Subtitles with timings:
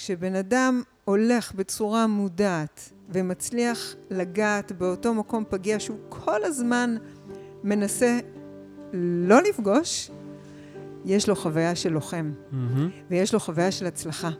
[0.00, 6.96] כשבן אדם הולך בצורה מודעת ומצליח לגעת באותו מקום פגיע שהוא כל הזמן
[7.64, 8.18] מנסה
[8.92, 10.10] לא לפגוש,
[11.04, 12.56] יש לו חוויה של לוחם, Mm-hmm.
[13.10, 14.30] ויש לו חוויה של הצלחה.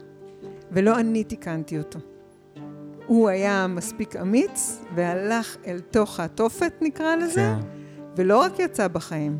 [0.71, 1.99] ולא אני תיקנתי אותו.
[3.05, 7.67] הוא היה מספיק אמיץ, והלך אל תוך התופת, נקרא לזה, כן.
[8.15, 9.37] ולא רק יצא בחיים.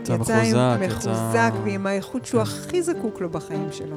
[0.00, 1.60] יצא מחוזק, מחוזק יצא...
[1.64, 3.96] ועם האיכות שהוא הכי זקוק לו בחיים שלו.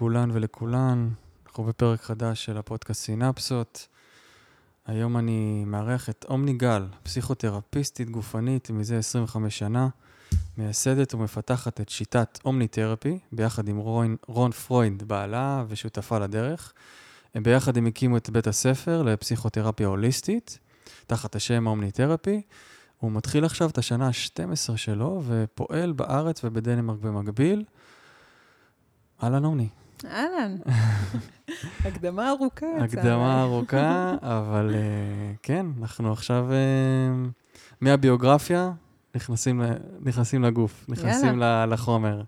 [0.00, 1.08] לכולן ולכולן,
[1.46, 3.88] אנחנו בפרק חדש של הפודקאסט סינפסות.
[4.86, 9.88] היום אני מארח את עומני גל, פסיכותרפיסטית גופנית מזה 25 שנה,
[10.58, 16.72] מייסדת ומפתחת את שיטת אומני תרפי, ביחד עם רון, רון פרויד, בעלה ושותפה לדרך.
[17.34, 20.58] הם ביחד הם הקימו את בית הספר לפסיכותרפיה הוליסטית,
[21.06, 22.42] תחת השם אומני תרפי.
[22.98, 27.64] הוא מתחיל עכשיו את השנה ה-12 שלו ופועל בארץ ובדנמרק במקביל.
[29.22, 29.68] אהלן עומני.
[30.04, 30.56] אהלן.
[31.84, 32.66] הקדמה ארוכה.
[32.80, 37.28] הקדמה ארוכה, אבל uh, כן, אנחנו עכשיו uh,
[37.80, 38.72] מהביוגרפיה
[39.14, 39.62] נכנסים,
[40.00, 42.22] נכנסים לגוף, נכנסים לחומר.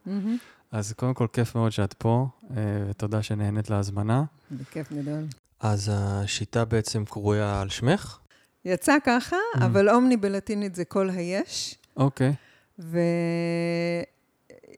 [0.73, 2.53] אז קודם כל, כיף מאוד שאת פה, uh,
[2.91, 4.25] ותודה שנהנית להזמנה.
[4.51, 5.25] בכיף גדול.
[5.61, 8.19] אז השיטה בעצם קרויה על שמך?
[8.64, 9.36] יצא ככה.
[9.57, 12.34] אבל אומני בלטינית זה כל היש, אוקיי.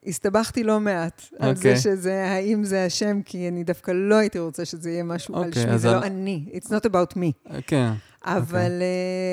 [0.04, 1.74] והסתבכתי לא מעט על אוקיי.
[1.76, 5.44] זה שזה, האם זה השם, כי אני דווקא לא הייתי רוצה שזה יהיה משהו על
[5.48, 6.44] אוקיי, שמי, זה על- לא אני.
[6.52, 7.50] It's not about me.
[7.54, 7.92] אה, כן,
[8.24, 8.82] אבל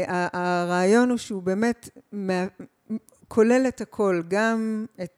[0.08, 0.28] uh, ה-
[0.64, 2.46] הרעיון הוא שהוא באמת מה-
[3.28, 5.12] כולל את הכל, גם את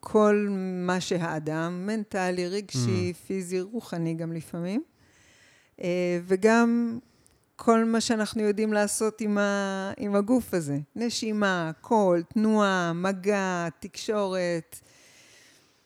[0.00, 0.46] כל
[0.86, 3.26] מה שהאדם, מנטלי, רגשי, Mm.
[3.26, 4.82] פיזי, רוחני גם לפעמים,
[5.78, 5.82] uh,
[6.26, 6.98] וגם
[7.56, 10.78] כל מה שאנחנו יודעים לעשות עם, ה, עם הגוף הזה.
[10.96, 14.80] נשימה, קול, תנועה, מגע, תקשורת.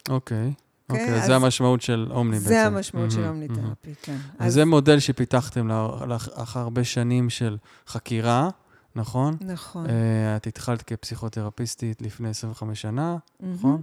[0.09, 0.53] אוקיי.
[0.89, 2.49] כן, אוקיי, אז זה המשמעות של אומני בעצם.
[2.49, 4.17] זה המשמעות של מהמם, אומניתרפי, כן.
[4.39, 7.57] אז זה מודל שפיתחתם לאח- לאח- אחר הרבה שנים של
[7.87, 8.49] חקירה,
[8.97, 9.37] נכון?
[9.41, 9.87] נכון.
[9.91, 13.81] אה, את התחלת כפסיכותרפיסטית לפני 25 שנה, מהמם, נכון?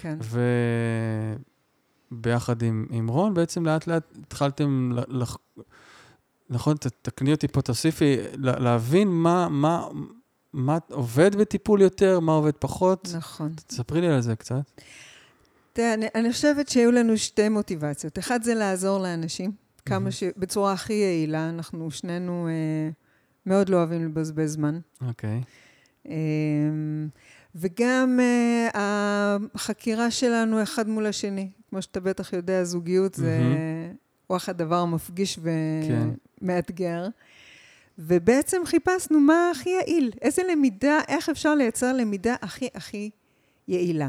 [0.00, 0.18] כן.
[2.12, 5.36] וביחד עם, עם רון, בעצם לאט לאט התחלתם, לח...
[6.50, 9.86] נכון, תקני אותי פה, תוסיפי, לה- להבין מה, מה,
[10.52, 13.08] מה עובד בטיפול יותר, מה עובד פחות.
[13.16, 13.52] נכון.
[13.66, 14.54] תספרי לי על זה קצת.
[15.76, 18.18] תראה, אני, אני חושבת שהיו לנו שתי מוטיבציות.
[18.18, 19.52] אחד זה לעזור לאנשים,
[19.86, 20.10] כמה מהמם.
[20.10, 20.22] ש...
[20.36, 21.48] בצורה הכי יעילה.
[21.48, 22.90] אנחנו שנינו אה,
[23.46, 24.78] מאוד לא אוהבים לבזבז זמן.
[25.08, 25.40] אוקיי.
[26.08, 26.14] אה,
[27.54, 31.50] וגם אה, החקירה שלנו אחד מול השני.
[31.70, 33.94] כמו שאתה בטח יודע, זוגיות זה מהמם.
[34.30, 35.38] וואחד דבר מפגיש
[35.88, 36.08] כן.
[36.42, 37.08] ומאתגר.
[37.98, 43.10] ובעצם חיפשנו מה הכי יעיל, איזה למידה, איך אפשר לייצר למידה הכי הכי
[43.68, 44.08] יעילה.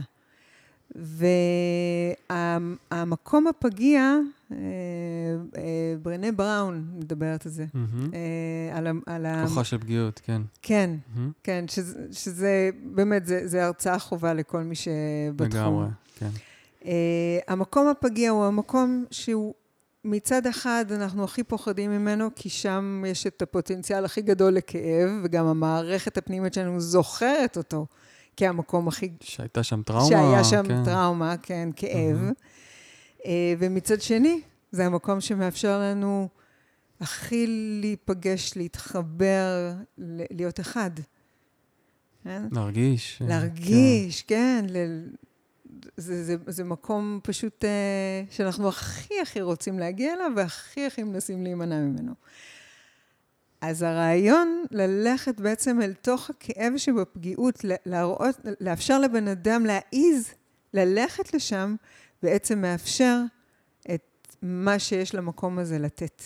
[2.30, 4.18] והמקום הפגיע,
[4.52, 4.58] אה,
[5.58, 7.66] אה, ברנה בראון מדברת על זה.
[7.74, 8.10] מהמם.
[8.14, 8.92] אה, על ה...
[9.42, 10.42] על כוחה של פגיעות, כן.
[10.62, 11.32] כן, מהמם.
[11.44, 15.62] כן, שזה, שזה באמת, זה, זה הרצאה חובה לכל מי שבתחום.
[15.62, 15.88] לגמרי,
[16.20, 16.30] כן.
[16.82, 16.86] Uh,
[17.48, 19.54] המקום הפגיע הוא המקום שהוא
[20.06, 25.46] מצד אחד אנחנו הכי פוחדים ממנו, כי שם יש את הפוטנציאל הכי גדול לכאב, וגם
[25.46, 27.86] המערכת הפנימית שלנו זוכרת אותו
[28.38, 29.10] כהמקום הכי...
[29.22, 30.08] שהייתה שם טראומה.
[30.08, 30.86] שהיה שם כן.
[30.86, 32.18] טראומה, כן, כאב.
[33.18, 33.26] Uh,
[33.60, 36.28] ומצד שני, זה המקום שמאפשר לנו
[37.00, 37.46] הכי
[37.82, 39.74] להיפגש, להתחבר,
[40.32, 40.92] להיות אחד.
[42.24, 42.44] כן?
[42.52, 43.22] להרגיש.
[43.22, 44.66] אה, להרגיש, כן.
[44.70, 44.78] ל...
[45.98, 51.44] זה, זה, זה מקום פשוט uh, שאנחנו הכי הכי רוצים להגיע אליו והכי הכי מנסים
[51.44, 52.14] להימנע ממנו.
[53.62, 60.34] אז הרעיון ללכת בעצם אל תוך הכאב שבפגיעות, להראות, לאפשר לבן אדם להעיז
[60.74, 61.76] ללכת לשם,
[62.24, 63.20] בעצם מאפשר
[63.94, 66.22] את מה שיש למקום הזה לתת.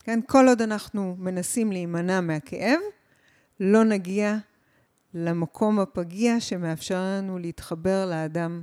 [0.00, 0.20] כן?
[0.26, 2.78] כל עוד אנחנו מנסים להימנע מהכאב,
[3.60, 4.36] לא נגיע
[5.14, 8.62] למקום הפגיע שמאפשר לנו להתחבר לאדם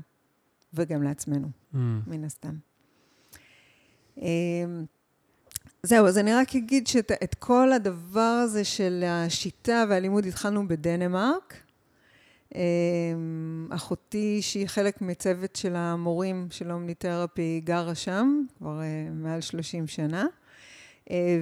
[0.73, 1.47] וגם לעצמנו.
[1.73, 1.77] Mm.
[2.07, 2.55] מן הסתם.
[5.83, 11.53] אמ, זהו, אז אני רק אגיד שאת כל הדבר הזה של השיטה והלימוד התחלנו בדנמרק,
[13.69, 18.81] אחותי, שהיא חלק מצוות של המורים של אומניתרפי, גרה שם כבר
[19.11, 20.25] מעל 30 שנה.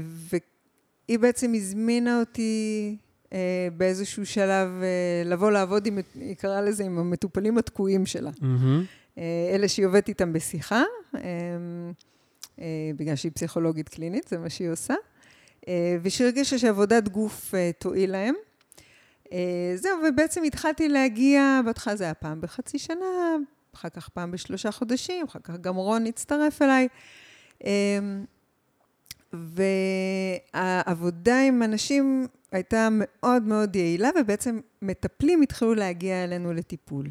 [0.06, 2.98] והיא בעצם הזמינה אותי
[3.78, 4.70] באיזשהו שלב
[5.26, 8.32] לבוא לעבוד עם, היא קראה לזה, עם המטופלים התקועים שלה.
[8.42, 9.20] Mm-hmm.
[9.54, 10.84] אלה שהיא עובדת איתם בשיחה,
[12.96, 14.94] בגלל שהיא פסיכולוגית קלינית, זה מה שהיא עושה.
[16.02, 18.36] ושהיא הרגישה שעבודת גוף תועיל להם.
[19.76, 23.36] זהו, ובעצם התחלתי להגיע, בהתחלה זה היה פעם בחצי שנה,
[23.76, 26.88] אחר כך פעם בשלושה חודשים, אחר כך גם רון הצטרף אליי.
[30.54, 37.06] והעבודה עם אנשים הייתה מאוד מאוד יעילה, ובעצם מטפלים התחילו להגיע אלינו לטיפול.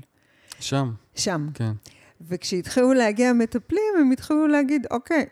[0.61, 0.93] שם.
[1.15, 1.49] שם.
[1.55, 1.73] כן.
[2.21, 5.27] וכשהתחילו להגיע מטפלים, הם התחילו להגיד, אוקיי,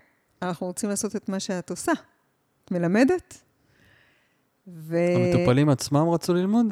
[0.48, 1.92] אנחנו רוצים לעשות את מה שאת עושה.
[2.64, 3.42] את מלמדת?
[4.68, 4.96] ו...
[5.16, 6.66] המטופלים עצמם רצו ללמוד?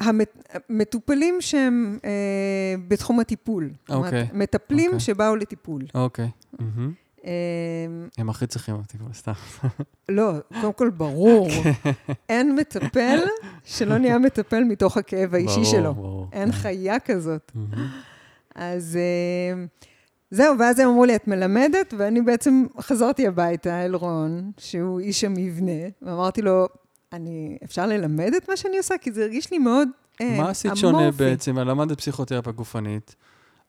[0.69, 3.71] המטופלים שהם אה, בתחום הטיפול.
[3.89, 4.29] אוקיי.
[4.33, 5.01] מטפלים אוקיי.
[5.01, 5.83] שבאו לטיפול.
[5.95, 6.31] אוקיי.
[6.57, 7.27] Mm-hmm.
[8.19, 9.33] הם הכי צריכים אותי, סתם.
[10.09, 11.49] לא, קודם כל, ברור.
[12.29, 13.19] אין מטפל
[13.65, 15.95] שלא נהיה מטפל מתוך הכאב האישי ברור, שלו.
[15.95, 16.29] ברור.
[16.33, 17.53] אין חיה כזאת.
[18.55, 18.99] אז
[20.33, 21.95] זהו, ואז הם אמרו לי, את מלמדת?
[21.99, 26.69] ואני בעצם חזרתי הביתה אל רון, שהוא איש המבנה, ואמרתי לו,
[27.13, 28.95] אני, אפשר ללמד את מה שאני עושה?
[29.01, 29.89] כי זה הרגיש לי מאוד
[30.23, 30.41] אמורפי.
[30.41, 31.59] מה עשית שונה בעצם?
[31.59, 33.17] למדת פסיכותרפיה גופנית.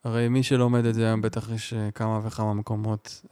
[0.04, 3.22] הרי מי שלומד את זה היום, בטח יש כמה וכמה מקומות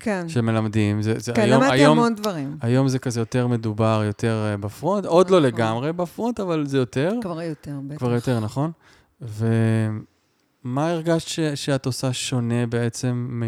[0.00, 0.28] כן.
[0.28, 1.02] שמלמדים.
[1.02, 2.56] זה, זה כן, היום, למדתי היום, המון דברים.
[2.60, 7.12] היום זה כזה יותר מדובר, יותר בפרונט, עוד לא לגמרי בפרונט, אבל זה יותר.
[7.22, 7.98] כבר יותר, בטח.
[7.98, 8.70] כבר יותר, נכון.
[10.64, 13.42] ומה הרגשת ש, שאת עושה שונה בעצם מ...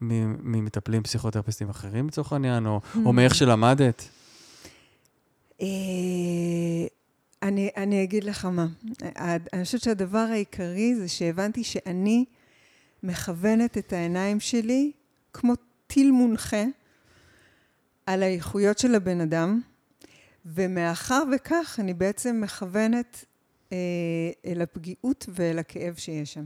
[0.00, 4.08] ממטפלים פסיכותרפיסטים אחרים לצורך העניין, או, או מאיך שלמדת?
[7.42, 8.66] אני, אני אגיד לך מה.
[9.52, 12.24] אני חושבת שהדבר העיקרי זה שהבנתי שאני
[13.02, 14.92] מכוונת את העיניים שלי
[15.32, 15.52] כמו
[15.86, 16.64] טיל מונחה
[18.06, 19.60] על האיכויות של הבן אדם,
[20.46, 23.24] ומאחר וכך אני בעצם מכוונת
[23.74, 26.44] אה, אל הפגיעות ואל הכאב שיש שם.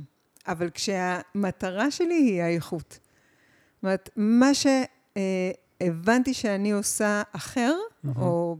[0.49, 2.91] אבל כשהמטרה שלי היא האיכות.
[2.93, 8.09] זאת אומרת, מה שהבנתי שאני עושה אחר, mm-hmm.
[8.21, 8.57] או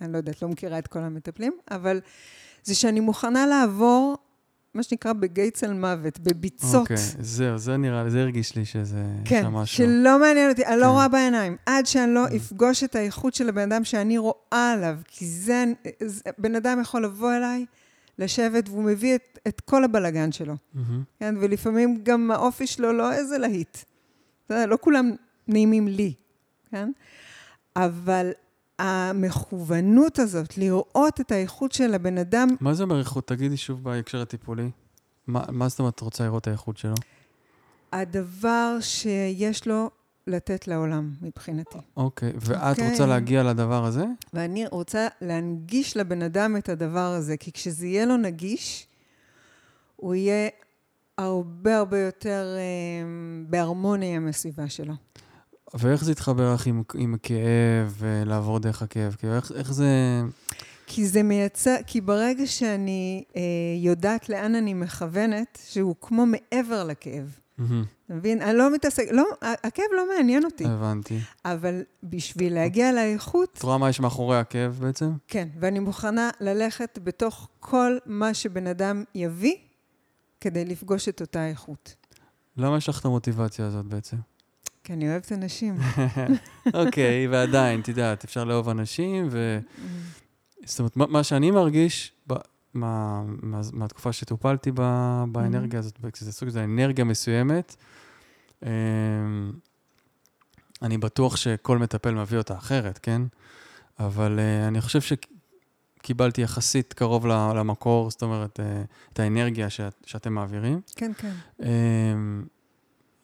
[0.00, 2.00] אני לא יודעת, לא מכירה את כל המטפלים, אבל
[2.62, 4.16] זה שאני מוכנה לעבור,
[4.74, 6.74] מה שנקרא בגיא צל מוות, בביצות.
[6.74, 10.72] אוקיי, okay, זהו, זה נראה לי, זה הרגיש לי שזה כן, שלא מעניין אותי, כן.
[10.72, 10.90] אני לא כן.
[10.90, 11.56] רואה בעיניים.
[11.66, 12.36] עד שאני לא mm.
[12.36, 15.64] אפגוש את האיכות של הבן אדם שאני רואה עליו, כי זה,
[16.04, 17.66] זה בן אדם יכול לבוא אליי,
[18.18, 20.54] לשבת, והוא מביא את, את כל הבלגן שלו.
[20.54, 20.78] Mm-hmm.
[21.18, 23.78] כן, ולפעמים גם האופי שלו לא איזה להיט.
[24.50, 25.10] לא כולם
[25.48, 26.14] נעימים לי,
[26.70, 26.90] כן?
[27.76, 28.30] אבל
[28.78, 32.48] המכוונות הזאת, לראות את האיכות של הבן אדם...
[32.60, 33.26] מה זה אומר איכות?
[33.26, 34.70] תגידי שוב בהקשר הטיפולי.
[35.26, 36.94] מה, מה זאת אומרת את רוצה לראות את האיכות שלו?
[37.92, 39.90] הדבר שיש לו
[40.30, 41.78] לתת לעולם, מבחינתי.
[41.96, 42.82] אוקיי, ואת okay.
[42.90, 44.04] רוצה להגיע לדבר הזה?
[44.34, 48.86] ואני רוצה להנגיש לבן אדם את הדבר הזה, כי כשזה יהיה לו נגיש,
[49.96, 50.48] הוא יהיה
[51.18, 53.06] הרבה הרבה יותר אה,
[53.48, 54.94] בהרמוניה עם הסביבה שלו.
[55.74, 59.16] ואיך זה התחבר לך עם, עם הכאב ולעבור דרך הכאב?
[59.18, 59.86] כאילו, איך, איך זה...
[60.86, 63.42] כי זה מייצר, כי ברגע שאני אה,
[63.78, 67.38] יודעת לאן אני מכוונת, שהוא כמו מעבר לכאב.
[67.60, 68.06] Mm-hmm.
[68.06, 68.42] אתה מבין?
[68.42, 70.64] אני לא מתעסק, לא, הכאב לא מעניין אותי.
[70.66, 71.18] הבנתי.
[71.44, 73.54] אבל בשביל להגיע לאיכות...
[73.58, 75.12] את רואה מה יש מאחורי הכאב בעצם?
[75.28, 79.54] כן, ואני מוכנה ללכת בתוך כל מה שבן אדם יביא,
[80.40, 81.94] כדי לפגוש את אותה איכות.
[82.56, 84.16] למה יש לך את המוטיבציה הזאת בעצם?
[84.84, 85.78] כי אני אוהבת אנשים.
[86.74, 89.58] אוקיי, ועדיין, את יודעת, אפשר לאהוב אנשים, ו...
[90.64, 92.12] זאת אומרת, מה שאני מרגיש,
[92.74, 94.70] מה, מה, מהתקופה שטופלתי
[95.32, 97.76] באנרגיה הזאת, זה סוג של אנרגיה מסוימת,
[98.62, 98.68] אמ,
[100.82, 103.22] אני בטוח שכל מטפל מביא אותה אחרת, כן?
[103.98, 108.62] אבל uh, אני חושב שקיבלתי יחסית קרוב למקור, זאת אומרת, uh,
[109.12, 110.80] את האנרגיה שאת, שאתם מעבירים.
[110.96, 111.32] כן, כן.
[111.60, 111.64] Uh,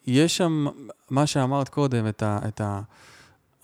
[0.06, 0.66] יש שם,
[1.10, 2.38] מה שאמרת קודם, את ה...
[2.48, 2.80] את ה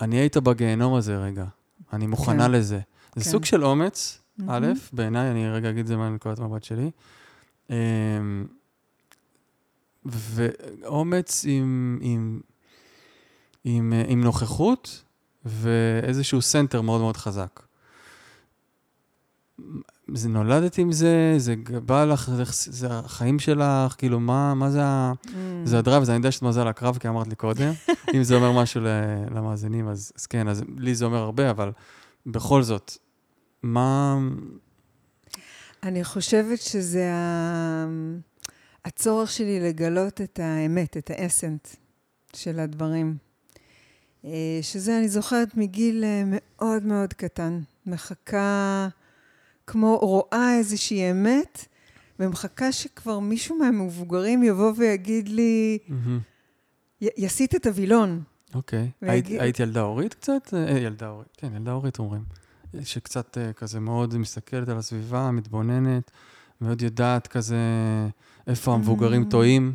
[0.01, 1.45] אני היית בגיהנום הזה רגע,
[1.93, 2.51] אני מוכנה כן.
[2.51, 2.81] לזה.
[3.15, 3.31] זה כן.
[3.31, 4.45] סוג של אומץ, mm-hmm.
[4.49, 6.91] א', בעיניי, אני רגע אגיד את זה מהנקודת מבט שלי.
[7.71, 8.47] אמ,
[10.05, 12.41] ואומץ עם, עם,
[13.65, 15.05] עם, עם נוכחות
[15.45, 17.63] ואיזשהו center מאוד מאוד חזק.
[20.15, 21.55] זה נולדת עם זה, זה
[21.87, 25.13] בא לך, זה, זה החיים שלך, כאילו, מה, מה זה ה...
[25.25, 25.31] Mm.
[25.65, 27.73] זה הדרייב, אני יודע שאת מזל הקרב, כי אמרת לי קודם.
[28.15, 28.81] אם זה אומר משהו
[29.35, 31.73] למאזינים, אז, אז כן, אז לי זה אומר הרבה, אבל
[32.27, 32.93] בכל זאת,
[33.63, 34.19] מה...
[35.83, 37.87] אני חושבת שזה ה...
[38.85, 41.69] הצורך שלי לגלות את האמת, את האסנט
[42.37, 43.17] של הדברים.
[44.25, 44.31] אה,
[44.63, 47.61] שזה, אני זוכרת, מגיל אה, מאוד מאוד קטן.
[47.87, 48.89] מחכה,
[49.67, 51.65] כמו רואה איזושהי אמת,
[52.19, 55.79] ומחכה שכבר מישהו מהמבוגרים יבוא ויגיד לי,
[57.01, 58.23] י- יסיט את הווילון.
[58.55, 58.91] אוקיי.
[59.03, 60.55] היית, היית ילדה הורית קצת?
[60.55, 62.23] אה, ילדה הורית, כן, ילדה הורית אומרים.
[62.83, 66.11] שקצת כזה מאוד מסתכלת על הסביבה, מתבוננת,
[66.61, 67.57] מאוד יודעת כזה
[68.47, 69.75] איפה המבוגרים טועים.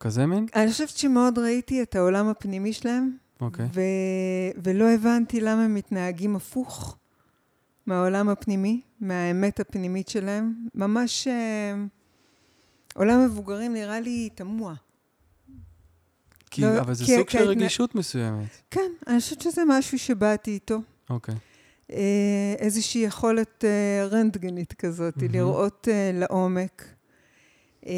[0.00, 0.46] כזה מין?
[0.54, 3.66] אני חושבת שמאוד ראיתי את העולם הפנימי שלהם, אוקיי.
[3.74, 3.80] ו...
[4.64, 6.96] ולא הבנתי למה הם מתנהגים הפוך
[7.86, 10.54] מהעולם הפנימי, מהאמת הפנימית שלהם.
[10.74, 11.74] ממש אה,
[12.94, 14.74] עולם מבוגרים נראה לי תמוה.
[16.50, 18.48] כי, לא, אבל זה כי, סוג כי של רגישות מסוימת.
[18.70, 20.80] כן, אני חושבת שזה משהו שבאתי איתו.
[21.10, 21.34] אוקיי.
[21.34, 21.40] אה,
[22.58, 25.32] איזושהי יכולת אה, רנטגנית כזאת, mm-hmm.
[25.32, 26.84] לראות אה, לעומק.
[27.86, 27.92] אה,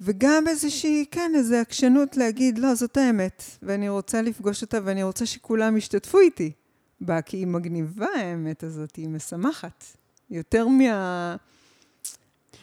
[0.00, 5.26] וגם איזושהי, כן, איזו עקשנות להגיד, לא, זאת האמת, ואני רוצה לפגוש אותה, ואני רוצה
[5.26, 6.52] שכולם ישתתפו איתי
[7.00, 9.84] בה, כי היא מגניבה, האמת הזאת, היא משמחת.
[10.30, 11.36] יותר מה...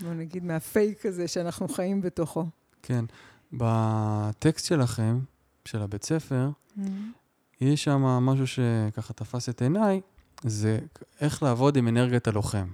[0.02, 2.46] בוא נגיד, מהפייק הזה שאנחנו חיים בתוכו.
[2.82, 3.06] כן.
[3.54, 5.20] בטקסט שלכם,
[5.66, 6.82] של הבית ספר, mm-hmm.
[7.62, 10.02] יש שם משהו שככה תפס את עיניי,
[10.44, 10.80] זה
[11.22, 12.68] איך לעבוד עם אנרגיית הלוחם.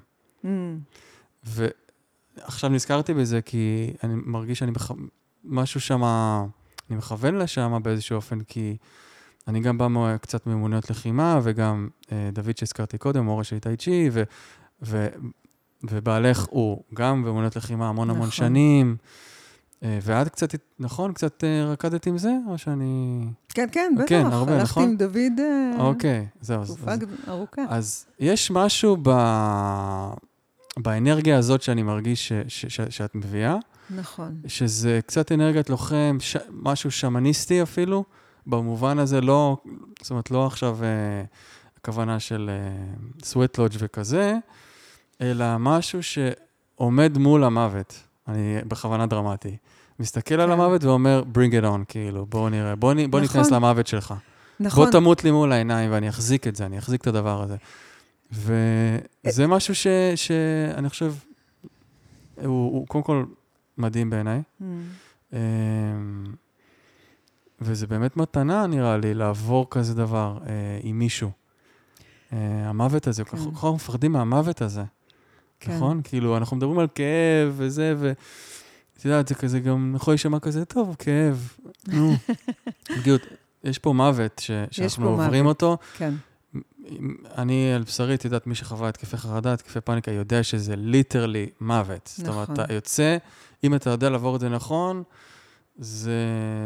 [0.44, 0.48] Mm.
[2.38, 4.92] עכשיו נזכרתי בזה כי אני מרגיש שאני, בח...
[5.44, 6.04] משהו שם,
[6.90, 8.78] אני מכוון לשם באיזשהו אופן, כי
[9.48, 14.10] אני גם בא קצת ממוניות לחימה, וגם אה, דוד שהזכרתי קודם, מורה של איתי צ'י,
[14.12, 14.24] ו...
[14.82, 15.08] ו...
[15.84, 18.18] ובעלך הוא גם במוניות לחימה המון נכון.
[18.18, 18.98] המון שנים.
[19.84, 21.14] אה, ואת קצת, נכון?
[21.14, 23.26] קצת אה, רקדת עם זה, או שאני...
[23.50, 24.10] כן, כן, בטח.
[24.10, 24.84] כן, הרבה, הלכתי נכון?
[24.84, 25.40] הלכתי עם דוד...
[25.40, 26.66] אה, אוקיי, זהו.
[26.66, 26.92] תקופה
[27.28, 27.62] ארוכה.
[27.70, 29.10] אז יש משהו ב...
[30.78, 33.58] באנרגיה הזאת שאני מרגיש ש, ש, ש, שאת מביאה.
[33.96, 34.42] נכון.
[34.48, 38.04] שזה קצת אנרגיית לוחם, ש, משהו שמניסטי אפילו,
[38.48, 39.58] במובן הזה לא,
[40.02, 41.24] זאת אומרת, לא עכשיו אה,
[41.78, 44.36] הכוונה של אה, סווטלודג' וכזה,
[45.22, 48.04] אלא משהו שעומד מול המוות.
[48.28, 49.58] אני בכוונה דרמטי.
[50.02, 50.40] מסתכל כן.
[50.40, 53.22] על המוות ואומר, bring it on, כאילו, בואו נראה, בואו בוא נכון.
[53.22, 54.14] ניכנס למוות שלך.
[54.60, 54.84] נכון.
[54.84, 57.56] בוא תמות לי מול העיניים ואני אחזיק את זה, אני אחזיק את הדבר הזה.
[58.32, 61.14] וזה משהו ש, שאני חושב,
[62.36, 63.24] הוא, הוא קודם כל
[63.78, 64.42] מדהים בעיניי.
[64.62, 65.36] Mm.
[67.62, 71.32] וזה באמת מתנה, נראה לי, לעבור כזה דבר אה, עם מישהו.
[72.34, 72.38] אה,
[72.70, 73.38] המוות הזה, כן.
[73.38, 74.84] כל כך מפחדים מהמוות הזה.
[75.60, 75.76] כן.
[75.76, 76.02] נכון?
[76.04, 77.96] כאילו, אנחנו מדברים על כאב וזה,
[79.02, 81.54] ואת יודעת, זה כזה גם יכול להישמע כזה, טוב, כאב,
[81.88, 82.14] נו.
[82.98, 83.22] בדיוק,
[83.64, 85.64] יש פה מוות ש, שאנחנו עוברים מוות.
[85.64, 85.78] אותו.
[85.98, 86.14] כן.
[87.38, 92.10] אני על בשרי, את יודעת, מי שחווה התקפי חרדה, התקפי פאניקה, יודע שזה ליטרלי מוות.
[92.14, 92.26] נכון.
[92.26, 92.66] זאת אומרת, נכון.
[92.66, 93.18] אתה יוצא,
[93.64, 95.04] אם אתה יודע לעבור את זה נכון,
[95.76, 96.20] זה,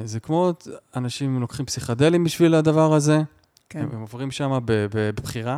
[0.06, 0.54] זה כמו
[0.96, 3.22] אנשים לוקחים פסיכדלים בשביל הדבר הזה,
[3.70, 3.80] כן.
[3.80, 5.58] הם, הם עוברים שם בבחירה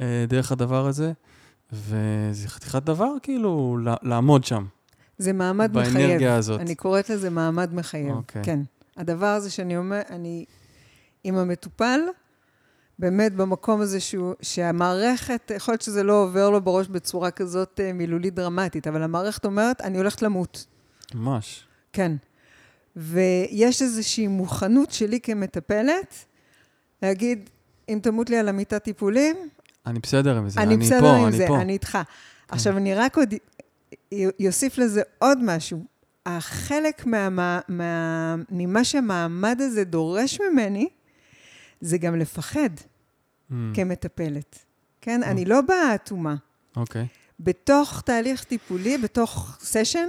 [0.00, 1.12] אה, דרך הדבר הזה,
[1.72, 4.64] וזה חתיכת דבר כאילו לעמוד שם.
[5.20, 6.08] זה מעמד באנרגיה מחייב.
[6.08, 6.60] באנרגיה הזאת.
[6.60, 8.16] אני קוראת לזה מעמד מחייב, okay.
[8.16, 8.42] אוקיי.
[8.44, 8.60] כן.
[8.96, 10.44] הדבר הזה שאני אומר, אני
[11.24, 12.00] עם המטופל,
[12.98, 17.92] באמת במקום הזה שהוא, שהמערכת, יכול להיות שזה לא עובר לו בראש בצורה כזאת אה,
[17.92, 20.66] מילולית דרמטית, אבל המערכת אומרת, אני הולכת למות.
[21.14, 21.64] ממש.
[21.92, 22.12] כן.
[22.96, 26.14] ויש איזושהי מוכנות שלי כמטפלת
[27.02, 27.50] להגיד,
[27.88, 29.36] אם תמות לי על המיטת טיפולים...
[29.86, 31.60] אני בסדר עם זה, אני, אני בסדר פה, עם אני זה, פה.
[31.60, 31.90] אני איתך.
[31.90, 32.02] כן.
[32.48, 33.34] עכשיו, אני רק עוד
[34.38, 35.84] יוסיף לזה עוד משהו.
[36.26, 40.88] החלק מה, מה, ממה שהמעמד הזה דורש ממני,
[41.80, 42.70] זה גם לפחד.
[43.50, 43.54] mm.
[43.74, 44.58] כמטפלת.
[45.00, 45.22] כן?
[45.22, 45.26] Mm.
[45.26, 46.34] אני לא באה אטומה.
[46.76, 47.02] אוקיי.
[47.02, 47.06] Okay.
[47.40, 50.08] בתוך תהליך טיפולי, בתוך סשן,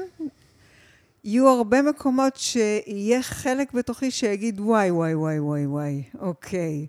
[1.23, 6.87] יהיו הרבה מקומות שיהיה חלק בתוכי שיגיד, וואי, וואי, וואי, וואי, וואי, אוקיי.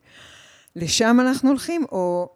[0.76, 2.28] לשם אנחנו הולכים, או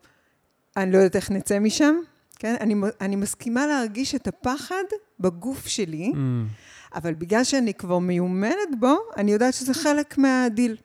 [0.76, 1.94] אני לא יודעת איך נצא משם,
[2.38, 2.54] כן?
[2.60, 4.84] אני, אני מסכימה להרגיש את הפחד
[5.20, 6.16] בגוף שלי, mm.
[6.94, 10.76] אבל בגלל שאני כבר מיומנת בו, אני יודעת שזה חלק מהדיל.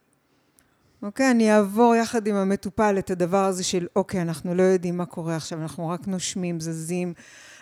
[1.03, 1.31] אוקיי?
[1.31, 5.35] אני אעבור יחד עם המטופל את הדבר הזה של, אוקיי, אנחנו לא יודעים מה קורה
[5.35, 7.13] עכשיו, אנחנו רק נושמים, זזים,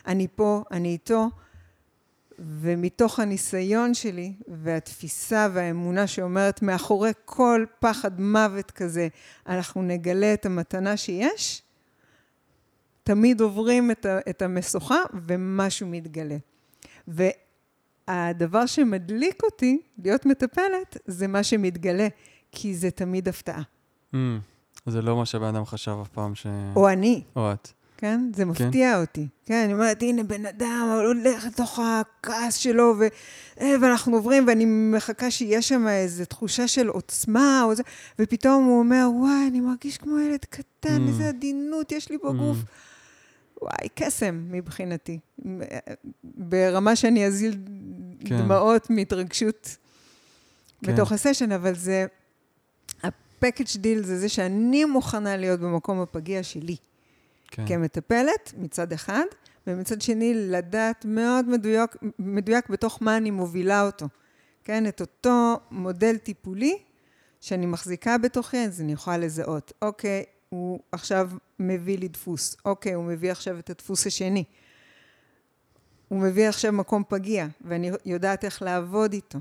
[0.08, 1.30] אני פה, אני איתו.
[2.40, 9.08] ומתוך הניסיון שלי והתפיסה והאמונה שאומרת, מאחורי כל פחד מוות כזה,
[9.48, 11.62] אנחנו נגלה את המתנה שיש,
[13.10, 16.38] תמיד עוברים את, ה, את המשוכה ומשהו מתגלה.
[17.08, 22.08] והדבר שמדליק אותי להיות מטפלת, זה מה שמתגלה.
[22.52, 23.62] כי זה תמיד הפתעה.
[24.14, 24.18] Mm,
[24.86, 26.48] זה לא מה שבן אדם חשב אף פעם ש...
[26.76, 27.24] או אני.
[27.36, 27.72] או את.
[27.98, 28.32] כן?
[28.36, 29.02] זה מפתיע כן.
[29.02, 29.28] אותי.
[29.46, 33.08] כן, אני אומרת, הנה, בן אדם הולך לתוך הכעס שלו, ו...
[33.62, 37.84] אה, ואנחנו עוברים, ואני מחכה שיהיה שם איזו תחושה של עוצמה, או זה,
[38.20, 41.08] ופתאום הוא אומר, וואי, אני מרגיש כמו ילד קטן, mm.
[41.08, 42.58] איזה עדינות יש לי בגוף.
[42.58, 42.89] Mm.
[43.62, 45.20] וואי, קסם מבחינתי.
[46.24, 47.58] ברמה שאני אזיל
[48.26, 48.38] כן.
[48.38, 49.78] דמעות מהתרגשות
[50.86, 50.94] כן.
[50.94, 52.06] בתוך הסשן, אבל זה,
[53.04, 56.76] ה package deal זה זה שאני מוכנה להיות במקום הפגיע שלי.
[57.52, 57.68] כן.
[57.68, 59.26] כמטפלת, מצד אחד,
[59.68, 64.08] ומצד שני, לדעת מאוד מדויק, מדויק בתוך מה אני מובילה אותו.
[64.64, 66.78] כן, את אותו מודל טיפולי
[67.42, 69.74] שאני מחזיקה בתוכי, אז אני יכולה לזהות.
[69.82, 71.30] אוקיי, הוא עכשיו
[71.60, 72.56] מביא לי דפוס.
[72.66, 74.44] אוקיי, הוא מביא עכשיו את הדפוס השני.
[76.08, 79.40] הוא מביא עכשיו מקום פגיע, ואני יודעת איך לעבוד איתו.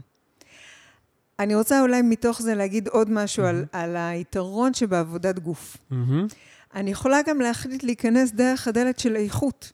[1.39, 3.47] אני רוצה אולי מתוך זה להגיד עוד משהו mm-hmm.
[3.47, 5.77] על, על היתרון שבעבודת גוף.
[5.77, 5.95] Mm-hmm.
[6.75, 9.73] אני יכולה גם להחליט להיכנס דרך הדלת של איכות.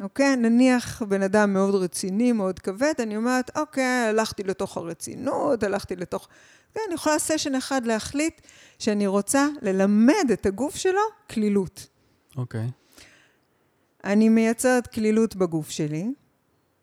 [0.00, 0.36] אוקיי?
[0.36, 6.28] נניח בן אדם מאוד רציני, מאוד כבד, אני אומרת, אוקיי, הלכתי לתוך הרצינות, הלכתי לתוך...
[6.74, 8.40] כן, אני יכולה סשן אחד להחליט
[8.78, 11.00] שאני רוצה ללמד את הגוף שלו
[11.30, 11.86] כלילות.
[12.36, 12.70] אוקיי.
[14.04, 16.06] אני מייצרת כלילות בגוף שלי,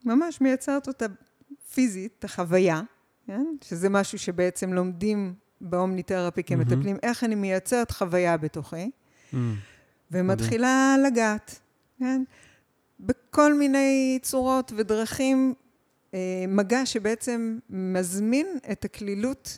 [0.05, 1.05] ממש מייצרת אותה
[1.73, 2.81] פיזית, את החוויה,
[3.27, 3.45] כן?
[3.63, 7.07] שזה משהו שבעצם לומדים באומניתרפי כמטפלים, mm-hmm.
[7.07, 8.89] איך אני מייצרת חוויה בתוכי,
[9.33, 9.35] mm.
[10.11, 11.59] ומתחילה לגעת,
[11.99, 12.23] כן?
[12.99, 15.53] בכל מיני צורות ודרכים,
[16.13, 19.57] אה, מגע שבעצם מזמין את הכלילות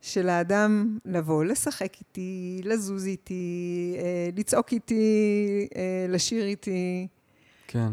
[0.00, 7.06] של האדם לבוא, לשחק איתי, לזוז איתי, אה, לצעוק איתי, אה, לשיר איתי.
[7.66, 7.88] כן.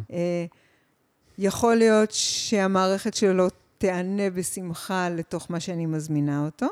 [1.37, 6.67] יכול להיות שהמערכת שלו תיענה בשמחה לתוך מה שאני מזמינה אותו.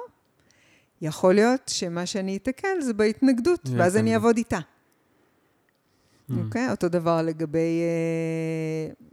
[1.01, 4.60] יכול להיות שמה שאני אתקל זה בהתנגדות, ואז אני אעבוד איתה.
[6.30, 6.34] Mm.
[6.46, 6.66] אוקיי?
[6.66, 6.68] Mm.
[6.68, 6.72] Okay?
[6.72, 7.82] אותו דבר לגבי
[8.92, 9.10] uh,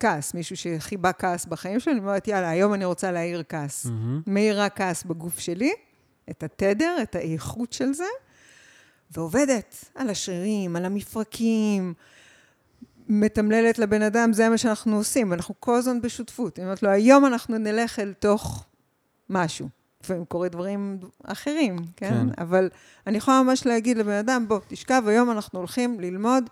[0.00, 3.86] כעס, מישהו שחיבה כעס בחיים שלו, אני אומרת, יאללה, היום אני רוצה להעיר כעס.
[3.86, 3.90] Mm-hmm.
[4.26, 5.72] מאירה כעס בגוף שלי,
[6.30, 8.04] את התדר, את האיכות של זה,
[9.10, 11.94] ועובדת על השרירים, על המפרקים,
[13.08, 16.58] מתמללת לבן אדם, זה מה שאנחנו עושים, אנחנו כל הזמן בשותפות.
[16.58, 18.64] אני אומרת לו, היום אנחנו נלך אל תוך
[19.30, 19.68] משהו.
[20.04, 22.10] לפעמים קורה דברים אחרים, כן?
[22.10, 22.26] כן?
[22.38, 22.70] אבל
[23.06, 26.50] אני יכולה ממש להגיד לבן אדם, בוא, תשכב, היום אנחנו הולכים ללמוד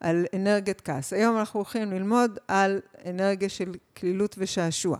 [0.00, 1.12] על אנרגיית כעס.
[1.12, 4.98] היום אנחנו הולכים ללמוד על אנרגיה של כלילות ושעשוע.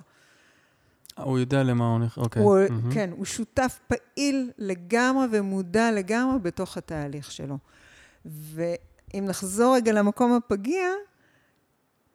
[1.17, 2.43] הוא יודע למה הוא הולך, אוקיי.
[2.43, 2.95] הוא, mm-hmm.
[2.95, 7.59] כן, הוא שותף פעיל לגמרי ומודע לגמרי בתוך התהליך שלו.
[8.25, 10.87] ואם נחזור רגע למקום הפגיע,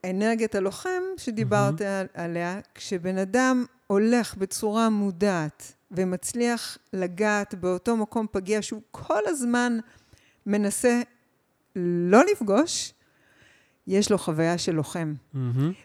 [0.09, 2.21] אנרגיית הלוחם שדיברת mm-hmm.
[2.21, 9.79] עליה, כשבן אדם הולך בצורה מודעת ומצליח לגעת באותו מקום פגיע שהוא כל הזמן
[10.45, 11.01] מנסה
[11.75, 12.93] לא לפגוש,
[13.87, 15.37] יש לו חוויה של לוחם, mm-hmm.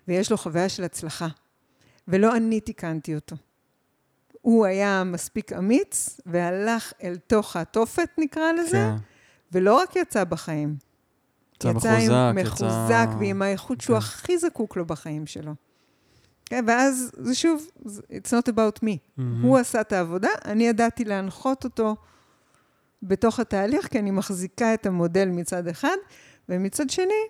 [0.08, 1.28] ויש לו חוויה של הצלחה.
[2.08, 3.36] ולא אני תיקנתי אותו.
[4.40, 8.96] הוא היה מספיק אמיץ, והלך אל תוך התופת, נקרא לזה, כן.
[9.52, 10.87] ולא רק יצא בחיים.
[11.64, 12.32] יצא מחוזק, יצא...
[12.34, 13.84] מחוזק, ועם האיכות כן.
[13.84, 15.54] שהוא הכי זקוק לו בחיים שלו.
[16.44, 18.86] כן, ואז זה שוב, it's not about me.
[18.86, 19.22] Mm-hmm.
[19.42, 21.96] הוא עשה את העבודה, אני ידעתי להנחות אותו
[23.02, 25.96] בתוך התהליך, כי אני מחזיקה את המודל מצד אחד,
[26.48, 27.22] ומצד שני,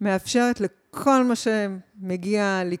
[0.00, 2.74] מאפשרת לכל מה שמגיע ל...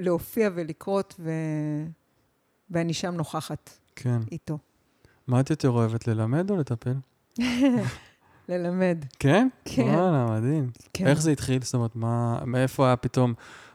[0.00, 1.30] להופיע ולקרות, ו...
[2.70, 4.18] ואני שם נוכחת כן.
[4.32, 4.58] איתו.
[5.26, 6.94] מה את יותר אוהבת, ללמד או לטפל?
[8.48, 8.98] ללמד.
[9.18, 9.48] כן?
[9.64, 9.82] כן.
[9.82, 10.70] וואלה, מדהים.
[10.92, 11.06] כן.
[11.06, 11.62] איך זה התחיל?
[11.62, 13.34] זאת אומרת, מה, מאיפה היה פתאום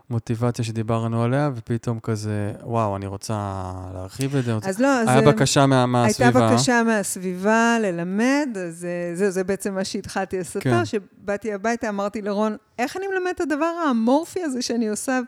[0.09, 4.53] מוטיבציה שדיברנו עליה, ופתאום כזה, וואו, אני רוצה להרחיב את זה.
[4.63, 5.07] אז לא, אז...
[5.07, 6.39] היה בקשה מה, מהסביבה.
[6.39, 10.85] הייתה בקשה מהסביבה ללמד, אז אה, זה, זה בעצם מה שהתחלתי לספר, כן.
[10.85, 15.19] שבאתי הביתה, אמרתי לרון, איך אני מלמד את הדבר האמורפי הזה שאני עושה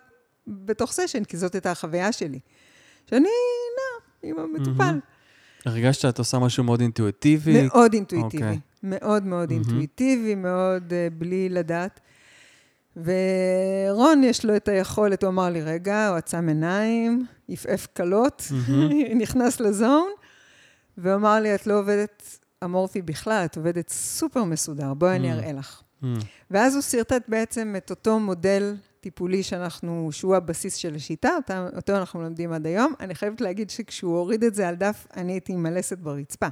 [0.47, 1.23] בתוך סשן?
[1.23, 2.39] כי זאת הייתה החוויה שלי.
[3.09, 4.99] שאני נע עם המטופל.
[4.99, 5.69] Mm-hmm.
[5.69, 7.67] הרגשת שאת עושה משהו מאוד אינטואיטיבי?
[7.67, 8.43] מאוד אינטואיטיבי.
[8.43, 8.72] Okay.
[8.83, 9.53] מאוד מאוד mm-hmm.
[9.53, 11.99] אינטואיטיבי, מאוד uh, בלי לדעת.
[12.97, 19.15] ורון, יש לו את היכולת, הוא אמר לי, רגע, הוא עצם עיניים, עפעף קלות, mm-hmm.
[19.15, 20.09] נכנס לזון,
[20.97, 25.15] ואמר לי, את לא עובדת אמורפי בכלל, את עובדת סופר מסודר, בואי mm-hmm.
[25.15, 25.81] אני אראה לך.
[25.81, 26.05] Mm-hmm.
[26.51, 31.29] ואז הוא שרטט בעצם את אותו מודל טיפולי שאנחנו, שהוא הבסיס של השיטה,
[31.75, 32.93] אותו אנחנו לומדים עד היום.
[32.99, 36.47] אני חייבת להגיד שכשהוא הוריד את זה על דף, אני הייתי מלסת ברצפה.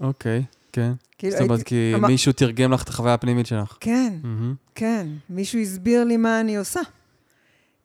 [0.00, 0.44] אוקיי.
[0.50, 0.61] Okay.
[0.72, 0.92] כן.
[1.18, 2.08] כאילו, זאת אומרת, כי אמר...
[2.08, 3.76] מישהו תרגם לך את החוויה הפנימית שלך.
[3.80, 4.72] כן, mm-hmm.
[4.74, 5.06] כן.
[5.30, 6.80] מישהו הסביר לי מה אני עושה.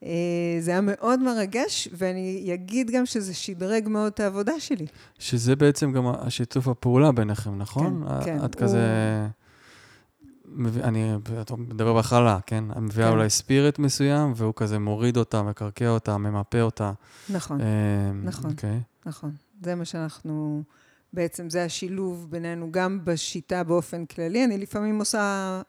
[0.03, 0.09] אה,
[0.59, 4.85] זה היה מאוד מרגש, ואני אגיד גם שזה שדרג מאוד את העבודה שלי.
[5.19, 8.03] שזה בעצם גם השיתוף הפעולה ביניכם, נכון?
[8.07, 8.45] כן, כן.
[8.45, 8.81] את כזה...
[10.83, 11.11] אני,
[11.57, 12.63] מדבר בהכללה, כן?
[12.81, 13.13] מביאה כן.
[13.13, 16.91] אולי ספיריט מסוים, והוא כזה מוריד אותה, מקרקע אותה, ממפה אותה.
[17.29, 17.65] נכון, אה,
[18.23, 18.51] נכון.
[18.51, 18.81] אוקיי.
[19.05, 19.31] נכון.
[19.61, 20.63] זה מה שאנחנו...
[21.13, 24.45] בעצם זה השילוב בינינו, גם בשיטה באופן כללי.
[24.45, 25.61] אני לפעמים עושה,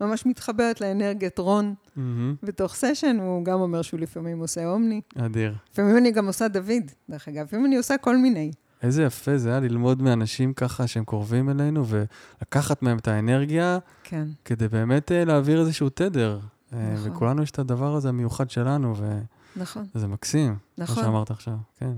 [0.00, 2.34] ממש מתחברת לאנרגיית רון מהמם.
[2.42, 5.00] בתוך סשן, הוא גם אומר שהוא לפעמים עושה אומני.
[5.18, 5.54] אדיר.
[5.72, 7.44] לפעמים אני גם עושה דוד, דרך אגב.
[7.44, 8.50] לפעמים אני עושה כל מיני.
[8.82, 14.28] איזה יפה זה היה ללמוד מאנשים ככה שהם קרובים אלינו, ולקחת מהם את האנרגיה, כן,
[14.44, 16.40] כדי באמת אה, להעביר איזשהו תדר.
[16.72, 17.12] אה, נכון.
[17.12, 18.94] וכולנו יש את הדבר הזה המיוחד שלנו,
[19.56, 21.04] נכון, וזה מקסים, מה נכון.
[21.04, 21.92] שאמרת עכשיו, כן.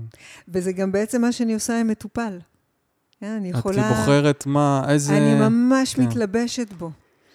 [0.47, 2.39] וזה גם בעצם מה שאני עושה עם מטופל.
[3.23, 3.89] כן, אני את יכולה...
[3.89, 5.17] בוחרת מה, איזה...
[5.17, 6.01] אני ממש כן.
[6.07, 6.91] מתלבשת בו.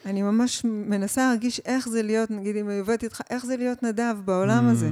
[0.07, 3.83] אני ממש מנסה להרגיש איך זה להיות, נגיד אם אני עובדת איתך, איך זה להיות
[3.83, 4.91] נדב בעולם Mm, הזה.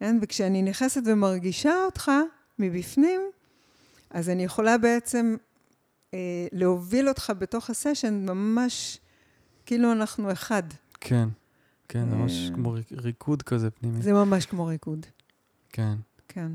[0.00, 0.18] כן?
[0.22, 2.10] וכשאני נכנסת ומרגישה אותך
[2.58, 3.20] מבפנים,
[4.10, 5.36] אז אני יכולה בעצם
[6.14, 6.18] אה,
[6.52, 8.98] להוביל אותך בתוך הסשן ממש
[9.66, 10.62] כאילו אנחנו אחד.
[11.00, 11.28] כן,
[11.88, 12.54] כן, זה ממש אה.
[12.54, 14.02] כמו ריק- ריקוד כזה פנימי.
[14.02, 15.06] זה ממש כמו ריקוד.
[15.72, 15.94] כן.
[16.28, 16.48] כן.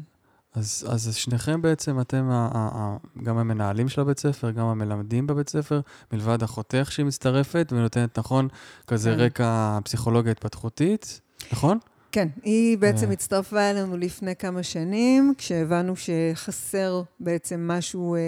[0.57, 5.27] אז, אז שניכם בעצם, אתם ה, ה, ה, גם המנהלים של הבית ספר, גם המלמדים
[5.27, 8.47] בבית ספר, מלבד אחותך שהיא מצטרפת ונותנת, נכון,
[8.87, 9.19] כזה כן.
[9.19, 11.77] רקע פסיכולוגיה התפתחותית, נכון?
[12.11, 13.13] כן, היא בעצם אה.
[13.13, 18.19] הצטרפה אלינו לפני כמה שנים, כשהבנו שחסר בעצם משהו, אה,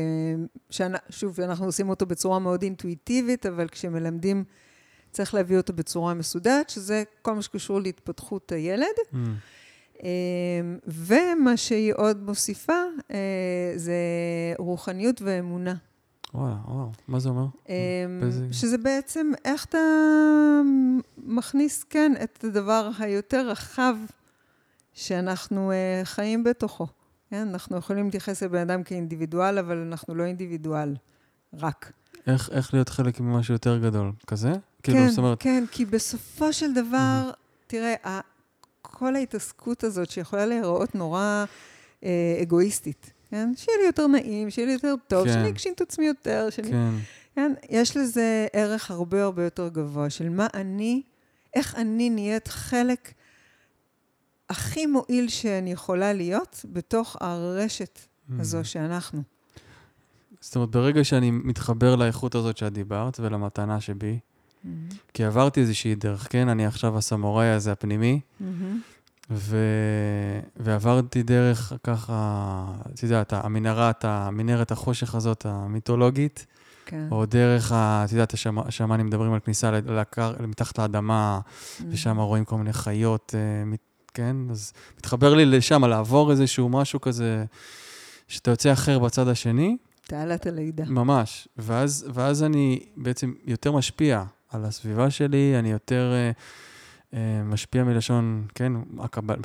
[0.70, 4.44] שאנ- שוב, אנחנו עושים אותו בצורה מאוד אינטואיטיבית, אבל כשמלמדים
[5.12, 8.86] צריך להביא אותו בצורה מסודרת, שזה כל מה שקשור להתפתחות הילד.
[9.13, 9.18] Mm,
[10.88, 12.74] ומה שהיא עוד מוסיפה,
[13.12, 13.18] אה,
[13.76, 13.94] זה
[14.58, 15.74] רוחניות ואמונה.
[16.34, 17.46] וואלה, וואו, מה זה אומר?
[18.22, 19.78] באיזה- שזה בעצם איך אתה
[21.18, 23.96] מכניס, כן, את הדבר היותר רחב
[24.94, 26.88] שאנחנו אה, חיים בתוכו.
[27.30, 30.96] כן, אנחנו יכולים להתייחס לבן אדם כאינדיבידואל, אבל אנחנו לא אינדיבידואל,
[31.54, 31.92] רק.
[32.28, 34.12] איך, איך להיות חלק ממשהו יותר גדול?
[34.28, 34.52] כזה?
[34.84, 37.32] כאילו, כן, זאת אומרת, כן, כי בסופו של דבר,
[37.68, 38.20] תראה, ה-
[38.91, 41.45] כל ההתעסקות הזאת שיכולה להיראות נורא
[42.04, 43.52] אה, אגואיסטית, כן?
[43.56, 45.34] שיהיה לי יותר נעים, שיהיה לי יותר טוב, כן.
[45.34, 46.69] שאני אגשים את עצמי יותר, שאני...
[46.71, 46.89] כן,
[47.36, 51.02] כן, יש לזה ערך הרבה הרבה יותר גבוה, של מה אני,
[51.54, 53.13] איך אני נהיית חלק
[54.49, 57.99] הכי מועיל שאני יכולה להיות בתוך הרשת.
[58.39, 59.21] הזו שאנחנו.
[60.41, 64.19] זאת אומרת, ברגע שאני מתחבר לאיכות הזאת שאת דיברת ולמתנה שבי,
[65.13, 66.50] כי עברתי איזושהי דרך, כן?
[66.50, 68.80] אני עכשיו הסמוראי הזה הפנימי, מהמם.
[69.32, 69.58] ו...
[70.58, 76.45] ועברתי דרך ככה, את יודעת, המנהרת, המנהרת החושך הזאת, המיתולוגית,
[76.86, 77.08] כן.
[77.12, 80.34] או דרך, את יודעת, השמ- השמאנים מדברים על כניסה לקר...
[80.48, 81.39] מתחת לאדמה,
[81.89, 83.76] ושם רואים כל מיני חיות, אה,
[84.13, 84.36] כן?
[84.52, 87.45] אז מתחבר לי לשם, לעבור איזשהו משהו כזה,
[88.28, 90.84] שאתה יוצא אחר בצד השני, תעלת הלידה.
[90.88, 91.48] ממש.
[91.58, 96.32] ואז, ואז אני בעצם יותר משפיע על הסביבה שלי, אני יותר אה,
[97.14, 99.36] אה, משפיע מלשון, כן, הקבל,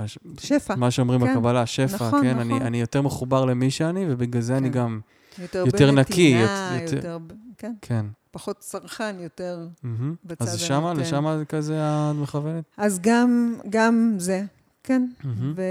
[0.40, 0.74] שפע.
[0.74, 1.32] מה שאומרים כן.
[1.34, 2.50] בקבלה, שפע, נכון, כן, נכון.
[2.52, 4.78] אני, אני יותר מחובר למי שאני, ובגלל זה אני כן.
[4.78, 5.00] גם,
[5.38, 7.18] יותר, יותר נקי, בנתינה, יותר- יותר...
[7.26, 8.06] ב- כן, כן.
[8.30, 10.14] פחות צרכן, יותר מהמם.
[10.24, 11.00] בצד אז שמה, הנותן.
[11.00, 12.64] לשמה זה כזה את מכוונת?
[12.76, 14.42] אז גם, גם זה,
[14.84, 15.06] כן.
[15.24, 15.54] מהמם.
[15.56, 15.62] ו...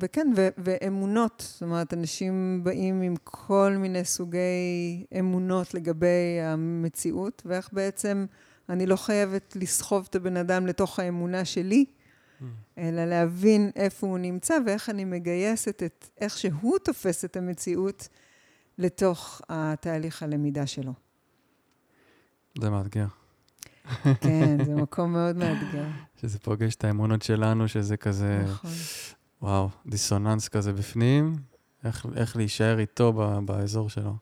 [0.00, 0.48] וכן, ו...
[0.58, 1.44] ואמונות.
[1.48, 8.26] זאת אומרת, אנשים באים עם כל מיני סוגי אמונות לגבי המציאות, ואיך בעצם
[8.68, 11.84] אני לא חייבת לסחוב את הבן אדם לתוך האמונה שלי,
[12.78, 18.08] אלא להבין איפה הוא נמצא ואיך אני מגייסת את איך שהוא תופס את המציאות
[18.78, 20.92] לתוך התהליך הלמידה שלו.
[22.60, 23.06] זה מאתגר.
[24.20, 25.84] כן, זה מקום מאוד מאתגר.
[26.20, 28.70] שזה פוגש את האמונות שלנו, שזה כזה, נכון.
[29.42, 31.36] וואו, דיסוננס כזה בפנים,
[31.84, 34.14] איך, איך להישאר איתו ב, באזור שלו.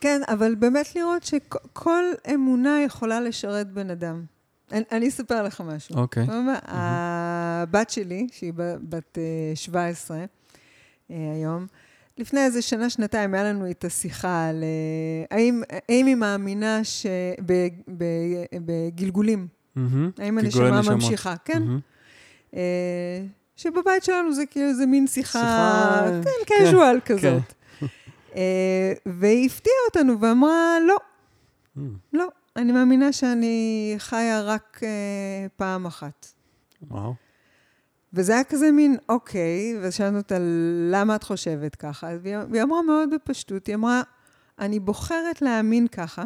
[0.00, 4.24] כן, אבל באמת לראות שכל אמונה יכולה לשרת בן אדם.
[4.72, 5.96] אני, אני אספר לך משהו.
[5.96, 6.22] אוקיי.
[6.22, 6.58] יודע מה?
[6.62, 8.52] הבת שלי, שהיא
[8.88, 10.24] בת אה, 17 אה,
[11.10, 11.66] היום,
[12.18, 16.80] לפני איזה שנה, שנתיים, היה לנו את השיחה על אה, האם, האם היא מאמינה
[17.88, 20.10] שבגלגולים, מהמם.
[20.18, 20.82] האם הנשמה.
[20.82, 21.62] ממשיכה, כן?
[22.56, 23.22] אה,
[23.56, 27.22] שבבית שלנו זה כאילו איזה מין שיחה, שיחה, כן, קז'ואל כזאת.
[27.22, 27.86] כן.
[28.36, 30.96] אה, והיא הפתיעה אותנו ואמרה, לא,
[31.76, 31.96] מהמם.
[32.12, 34.80] לא, אני מאמינה שאני חיה רק
[35.56, 36.26] פעם אחת.
[36.82, 37.25] וואו.
[38.16, 40.36] וזה היה כזה מין, אוקיי, ושאלנו אותה,
[40.90, 42.08] למה את חושבת ככה?
[42.22, 44.02] והיא, והיא אמרה מאוד בפשטות, היא אמרה,
[44.58, 46.24] אני בוחרת להאמין ככה,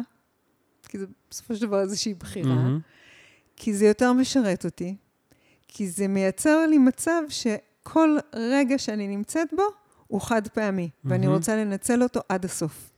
[0.87, 2.79] כי זה בסופו של דבר איזושהי בחירה, מהמם.
[3.55, 4.95] כי זה יותר משרת אותי,
[5.67, 9.63] כי זה מייצר לי מצב שכל רגע שאני נמצאת בו
[10.07, 11.37] הוא חד פעמי, ואני מהמם.
[11.37, 12.90] רוצה לנצל אותו עד הסוף.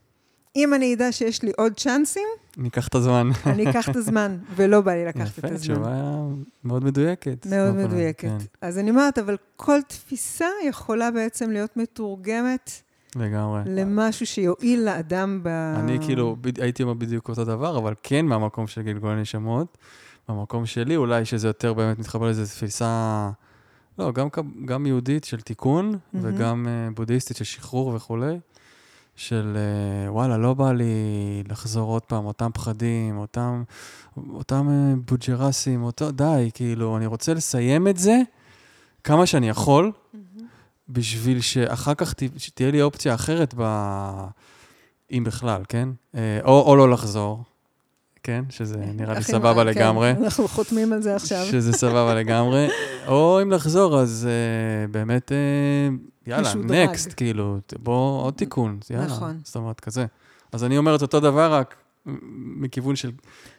[0.55, 3.29] אם אני אדע שיש לי עוד צ'אנסים, ניקח את הזמן.
[3.45, 5.57] אני אקח את הזמן, ולא בא לי לקחת את יפה, הזמן.
[5.57, 6.21] תשובה
[6.63, 7.47] מאוד מדויקת.
[7.49, 8.21] מאוד מדויקת.
[8.21, 12.71] כן, אז אני אומרת, אבל כל תפיסה יכולה בעצם להיות מתורגמת
[13.15, 13.61] לגמרי.
[13.65, 15.47] למשהו שיועיל לאדם ב...
[15.79, 19.77] אני כאילו, הייתי אומר בדיוק אותו דבר, אבל כן מהמקום של גלגול נשמות.
[20.29, 23.29] במקום שלי, אולי שזה יותר באמת מתחבר לאיזו תפיסה,
[23.99, 24.27] לא, גם,
[24.65, 26.35] גם יהודית של תיקון, מהמם.
[26.35, 28.39] וגם uh, בודהיסטית של שחרור וכולי,
[29.15, 30.93] של uh, וואלה, לא בא לי
[31.49, 33.63] לחזור עוד פעם, אותם פחדים, אותם,
[34.29, 38.21] אותם uh, בוג'רסים, אותו, די, כאילו, אני רוצה לסיים את זה
[39.03, 39.91] כמה שאני יכול,
[40.89, 43.63] בשביל שאחר כך ת, שתהיה לי אופציה אחרת, ב...
[45.11, 45.89] אם בכלל, כן?
[46.15, 47.43] אה, או, או לא לחזור,
[48.23, 48.43] כן?
[48.49, 50.11] שזה נראה לי סבבה כן, לגמרי.
[50.11, 51.45] אנחנו חותמים על זה עכשיו.
[51.45, 52.67] שזה סבבה לגמרי.
[53.07, 56.53] או אם לחזור, אז uh, באמת, uh, יאללה.
[56.55, 59.05] נקסט, כאילו, בוא, עוד תיקון, יאללה.
[59.05, 59.39] נכון.
[59.43, 60.05] זאת אומרת, כזה.
[60.51, 61.75] אז אני אומר את אותו דבר, רק
[62.55, 63.11] מכיוון של,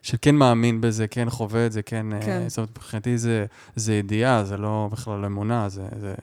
[0.03, 2.12] של כן מאמין בזה, כן חווה את זה, כן...
[2.12, 2.48] אה, כן.
[2.48, 3.46] זאת אומרת, מבחינתי זה,
[3.77, 6.14] זה ידיעה, זה לא בכלל אמונה, זה, זה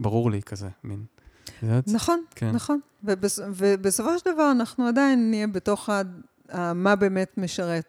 [0.00, 1.04] ברור לי כזה, מין.
[1.62, 1.88] יודעת?
[1.88, 2.50] נכון, כן.
[2.50, 2.80] נכון.
[3.04, 6.02] ובס, ובסופו של דבר אנחנו עדיין נהיה בתוך ה,
[6.74, 7.84] מה באמת משרת.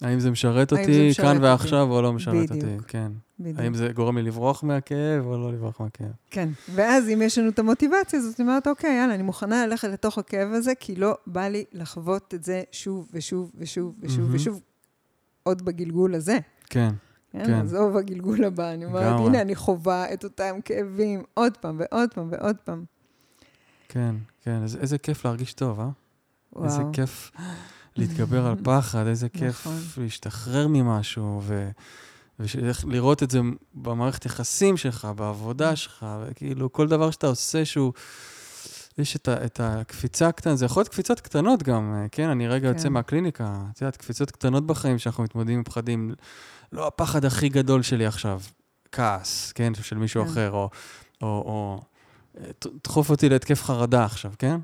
[0.00, 1.46] האם זה משרת האם זה אותי משרת כאן אותי?
[1.46, 2.82] ועכשיו או לא משרת אותי, בדיוק.
[2.86, 3.12] כן.
[3.40, 3.58] בדיוק.
[3.58, 6.12] האם זה גורם לי לברוח מהכאב או לא לברוח מהכאב?
[6.30, 6.48] כן.
[6.74, 10.18] ואז אם יש לנו את המוטיבציה הזאת, אני אומרת, אוקיי, יאללה, אני מוכנה ללכת לתוך
[10.18, 14.34] הכאב הזה, כי לא בא לי לחוות את זה שוב ושוב ושוב ושוב מהמם.
[14.34, 14.60] ושוב,
[15.42, 16.38] עוד בגלגול הזה.
[16.70, 16.90] כן,
[17.32, 17.52] כן, כן.
[17.52, 18.72] עזוב הגלגול הבא.
[18.72, 19.20] אני אומרת.
[19.20, 22.84] הנה, אני חווה את אותם כאבים עוד פעם ועוד פעם ועוד פעם.
[23.88, 24.62] כן, כן.
[24.62, 25.88] איזה, איזה כיף להרגיש טוב, אה?
[26.64, 26.92] איזה וואו.
[26.92, 27.30] כיף
[27.96, 29.80] להתגבר על פחד, איזה כיף נכון.
[29.96, 31.70] להשתחרר ממשהו, ו...
[32.84, 33.40] ולראות את זה
[33.74, 37.92] במערכת יחסים שלך, בעבודה שלך, וכאילו כל דבר שאתה עושה שהוא...
[38.98, 42.28] יש את, ה, את הקפיצה הקטנה, זה יכול להיות קפיצות קטנות גם, אה, כן?
[42.28, 42.92] אני רגע יוצא כן.
[42.92, 46.14] מהקליניקה, את יודעת, קפיצות קטנות בחיים שאנחנו מתמודדים עם פחדים.
[46.72, 48.40] לא הפחד הכי גדול שלי עכשיו,
[48.92, 49.74] כעס, כן?
[49.74, 50.30] של מישהו כן.
[50.30, 50.70] אחר, או,
[51.22, 51.80] או, או
[52.40, 54.60] אה, ת- דחוף אותי להתקף חרדה עכשיו, כן?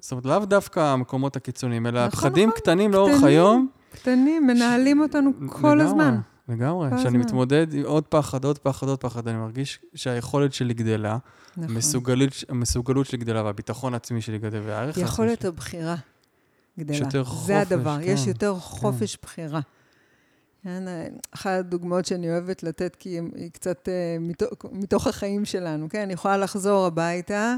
[0.00, 3.26] זאת אומרת, לאו דווקא המקומות הקיצוניים, אלא נכון, פחדים נכון, קטנים לאורך קטנים.
[3.26, 3.68] היום.
[3.92, 6.20] קטנים, מנהלים אותנו כל לגמרי, הזמן.
[6.48, 6.88] לגמרי.
[6.98, 7.18] כשאני.
[7.18, 11.18] מתמודד עם עוד פחד, עוד פחד, עוד פחד, אני מרגיש שהיכולת שלי גדלה,
[11.56, 11.74] נכון.
[11.74, 15.48] המסוגלות, המסוגלות שלי גדלה, והביטחון העצמי שלי גדל, והערך העצמי יכולת שלי.
[15.48, 15.96] הבחירה
[16.78, 16.96] גדלה.
[16.96, 19.60] יש יותר זה חופש, הדבר, יש כן, יותר חופש בחירה.
[20.62, 25.88] כן, אה, אחת הדוגמאות שאני אוהבת לתת, כי היא קצת אה, מתוך, מתוך החיים שלנו,
[25.88, 26.00] כן?
[26.00, 27.56] אני יכולה לחזור הביתה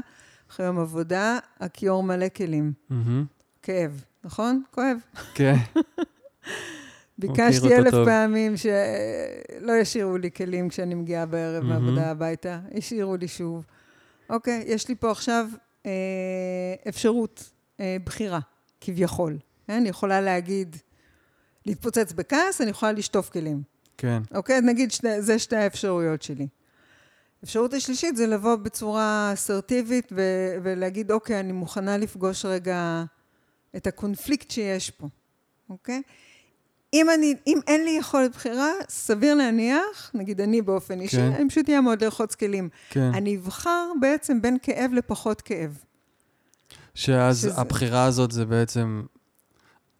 [0.49, 2.73] אחרי יום עבודה, הכיור מלא כלים.
[3.61, 4.63] כאב, נכון?
[4.71, 4.97] כואב.
[5.33, 5.55] כן,
[7.19, 8.05] ביקשתי אלף טוב.
[8.05, 11.69] פעמים שלא ישאירו לי כלים כשאני מגיעה בערב מהמם.
[11.69, 13.65] מהעבודה הביתה, השאירו לי שוב.
[14.29, 15.47] אוקיי, יש לי פה עכשיו
[15.85, 15.91] אה,
[16.89, 18.39] אפשרות אה, בחירה,
[18.81, 19.37] כביכול.
[19.67, 19.73] כן?
[19.73, 20.75] אני יכולה להגיד,
[21.65, 23.61] להתפוצץ בכעס, אני יכולה לשטוף כלים.
[23.97, 24.61] כן, אוקיי?
[24.61, 26.47] נגיד, שני, זה שתי האפשרויות שלי.
[27.43, 33.03] האפשרות השלישית זה לבוא בצורה אסרטיבית ו- ולהגיד, אוקיי, אני מוכנה לפגוש רגע
[33.75, 35.07] את הקונפליקט שיש פה,
[35.69, 36.01] אוקיי?
[36.93, 41.31] אם, אני, אם אין לי יכולת בחירה, סביר להניח, נגיד אני באופן אישי, כן.
[41.33, 42.69] אני פשוט אעמוד לרחוץ כלים.
[42.89, 43.11] כן.
[43.13, 45.77] אני אבחר בעצם בין כאב לפחות כאב.
[46.93, 49.03] שאז שזה- הבחירה הזאת זה בעצם,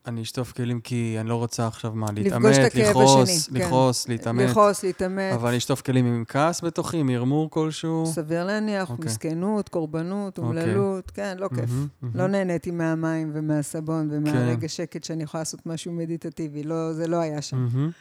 [0.07, 3.55] אני אשטוף כלים כי אני לא רוצה עכשיו מה, להתעמת, לכעוס, כן.
[3.55, 4.49] לכעוס, להתעמת.
[4.49, 8.05] לכעוס, להתעמת, אבל אני אשטוף כלים עם כעס בתוכי, עם מרמור כלשהו.
[8.05, 9.05] סביר להניח, אוקיי.
[9.05, 10.49] מסכנות, קורבנות, אוקיי.
[10.49, 11.69] אומללות, כן, לא כיף.
[11.69, 12.17] מהמם, מהמם.
[12.17, 14.17] לא נהניתי מהמים ומהסבון כן.
[14.17, 17.57] ומהרגע שקט שאני יכולה לעשות משהו מדיטטיבי, לא, זה לא היה שם.
[17.57, 17.91] מהמם.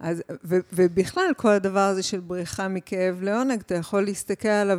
[0.00, 4.78] אז, ו, ובכלל, כל הדבר הזה של בריחה מכאב לעונג, אתה יכול להסתכל עליו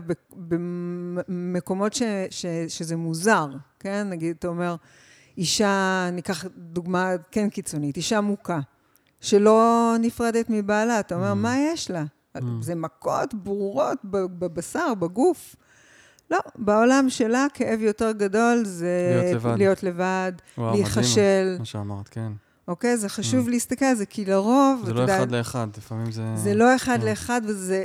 [1.27, 3.47] במקומות ש, ש, שזה מוזר,
[3.79, 4.07] כן?
[4.09, 4.75] נגיד, אתה אומר,
[5.37, 8.59] אישה, ניקח דוגמה כן קיצונית, אישה מוכה,
[9.21, 11.35] שלא נפרדת מבעלה, אתה אומר, Mm.
[11.35, 12.03] מה יש לה?
[12.37, 12.41] Mm.
[12.61, 15.55] זה מכות ברורות בבשר, בגוף.
[16.31, 19.57] לא, בעולם שלה כאב יותר גדול זה להיות לבד.
[19.57, 22.31] להיות לבד, וואו, מדהים להיכשל, מה שאמרת, כן.
[22.67, 22.97] אוקיי?
[22.97, 26.23] זה חשוב להסתכל על זה, כי לרוב, זה לא יודע, אחד לאחד, לפעמים זה...
[26.35, 27.05] זה לא אחד כן.
[27.07, 27.83] לאחד, וזה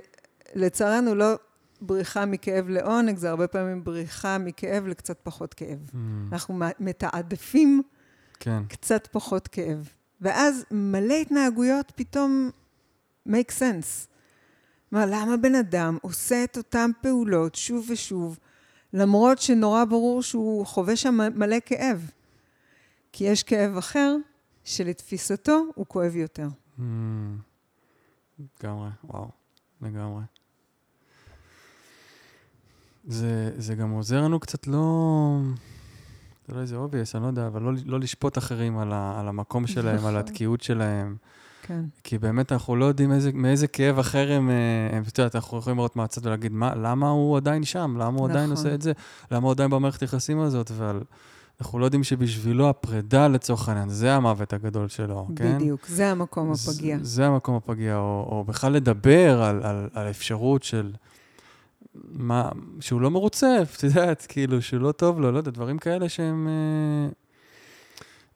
[0.55, 1.35] לצערנו לא
[1.81, 5.91] בריחה מכאב לעונג, זה הרבה פעמים בריחה מכאב לקצת פחות כאב.
[5.93, 5.97] Mm,
[6.33, 7.83] אנחנו מתעדפים
[8.41, 9.89] כן, קצת פחות כאב.
[10.21, 12.51] ואז מלא התנהגויות פתאום
[13.29, 14.07] make sense.
[14.91, 18.39] מה, למה בן אדם עושה את אותן פעולות שוב ושוב,
[18.93, 22.11] למרות שנורא ברור שהוא חווה שם מלא כאב?
[23.13, 24.17] כי יש כאב אחר
[24.65, 26.49] שלתפיסתו הוא כואב יותר.
[26.79, 26.83] Mm,
[28.39, 29.29] לגמרי, וואו,
[29.83, 30.23] לגמרי.
[33.11, 35.39] זה, זה גם עוזר לנו קצת לא...
[36.49, 39.29] זה לא איזה obvious, אני לא יודע, אבל לא, לא לשפוט אחרים על, ה, על
[39.29, 40.17] המקום שלהם, על נכון.
[40.17, 41.17] התקיעות שלהם.
[41.63, 41.81] כן.
[42.05, 45.59] כי באמת אנחנו לא יודעים איזה, מאיזה כאב אחר הם, אה, הם, את יודעת, אנחנו
[45.59, 47.97] יכולים לראות מהצד ולהגיד, מה, למה הוא עדיין שם?
[47.99, 48.57] למה הוא עדיין נכון.
[48.57, 48.93] עושה את זה?
[49.31, 50.71] למה הוא עדיין במערכת היחסים הזאת?
[50.71, 51.01] אבל
[51.61, 55.57] אנחנו לא יודעים שבשבילו הפרידה, לצורך העניין, זה המוות הגדול שלו, כן?
[55.57, 56.99] בדיוק, זה המקום הפגיע.
[56.99, 60.93] זה, זה המקום הפגיע, או, או בכלל לדבר על, על, על האפשרות של
[61.95, 62.49] מה,
[62.81, 66.49] שהוא לא מרוצה, את יודעת, כאילו, שהוא לא טוב לו, לא יודע, דברים כאלה שהם
[66.49, 67.11] אה,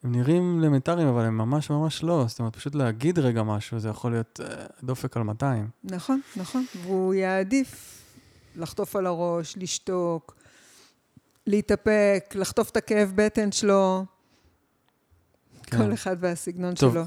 [0.03, 2.25] הם נראים אלמנטריים, אבל הם ממש ממש לא.
[2.27, 5.69] זאת אומרת, פשוט להגיד רגע משהו, זה יכול להיות אה, דופק על 200.
[5.83, 6.65] נכון, נכון.
[6.83, 8.01] והוא יעדיף
[8.55, 10.35] לחטוף על הראש, לשתוק,
[11.47, 14.05] להתאפק, לחטוף את הכאב בטן שלו.
[15.63, 15.77] כן.
[15.77, 17.03] כל אחד והסגנון טוב, שלו.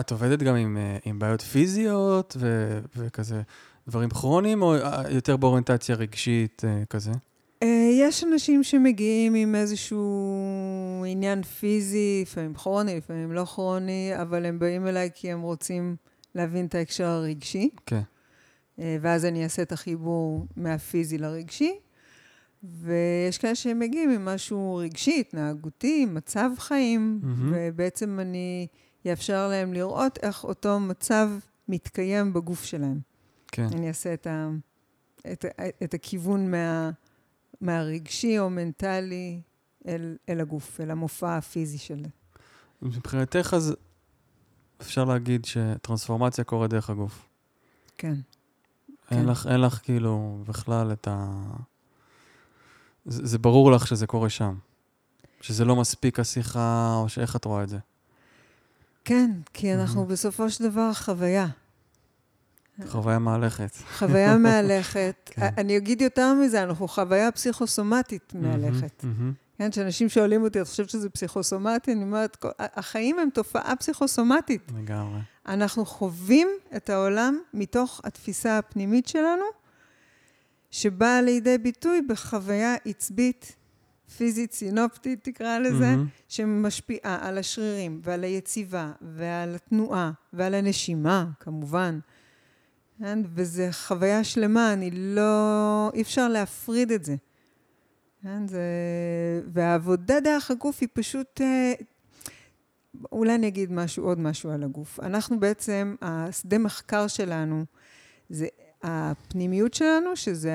[0.00, 3.42] את עובדת גם עם, אה, עם בעיות פיזיות ו, וכזה
[3.88, 7.12] דברים כרוניים, או אה, יותר באוריינטציה רגשית אה, כזה?
[7.62, 14.58] אה, יש אנשים שמגיעים עם איזשהו עניין פיזי, לפעמים כרוני, לפעמים לא כרוני, אבל הם
[14.58, 15.96] באים אליי כי הם רוצים
[16.34, 18.00] להבין את ההקשר הרגשי, כן.
[18.78, 21.78] אה, ואז אני אעשה את החיבור מהפיזי לרגשי.
[22.64, 27.52] ויש כאלה שהם מגיעים עם משהו רגשי, התנהגותי, מצב חיים, מהמם.
[27.54, 28.66] ובעצם אני
[29.10, 31.30] אאפשר להם לראות איך אותו מצב
[31.68, 32.98] מתקיים בגוף שלהם.
[33.56, 33.66] כן.
[33.72, 34.48] אני אעשה את, ה,
[35.32, 35.44] את,
[35.82, 36.90] את הכיוון מה,
[37.60, 39.40] מהרגשי או מנטלי
[39.88, 42.04] אל, אל הגוף, אל המופע הפיזי של...
[42.82, 43.76] מבחינתך אז
[44.80, 47.28] אפשר להגיד שטרנספורמציה קורית דרך הגוף.
[47.98, 48.14] כן.
[49.10, 49.26] אין כן.
[49.26, 51.42] לך, אין לך כאילו בכלל את ה...
[53.04, 54.54] זה, זה ברור לך שזה קורה שם.
[55.40, 57.78] שזה לא מספיק השיחה, או שאיך את רואה את זה?
[59.04, 60.12] כן, כי אנחנו מהמם.
[60.12, 61.46] בסופו של דבר חוויה.
[62.86, 63.76] חוויה מהלכת.
[63.98, 65.14] חוויה מהלכת.
[65.34, 65.48] כן.
[65.58, 69.04] אני אגיד יותר מזה, אנחנו חוויה פסיכוסומטית מהלכת.
[69.58, 71.92] כן, כשאנשים שואלים אותי, את חושבת שזה פסיכוסומטי?
[71.92, 74.72] אני אומרת, "כל- החיים הם תופעה פסיכוסומטית.
[74.78, 75.20] לגמרי.
[75.48, 79.44] אנחנו חווים את העולם מתוך התפיסה הפנימית שלנו,
[80.70, 83.56] שבאה לידי ביטוי בחוויה עצבית,
[84.16, 86.06] פיזית, סינופטית, תקרא לזה, מהמם.
[86.28, 91.98] שמשפיעה על השרירים ועל היציבה ועל התנועה ועל הנשימה, כמובן.
[92.98, 93.18] כן?
[93.34, 95.90] וזו חוויה שלמה, אני לא...
[95.94, 97.16] אי אפשר להפריד את זה.
[98.22, 98.48] כן?
[98.48, 98.60] זה...
[99.52, 101.40] והעבודה דרך הגוף היא פשוט...
[101.40, 101.72] אה,
[103.12, 105.00] אולי אני אגיד משהו, עוד משהו על הגוף.
[105.00, 107.64] אנחנו בעצם, השדה מחקר שלנו
[108.28, 108.46] זה
[108.82, 110.52] הפנימיות שלנו, שזה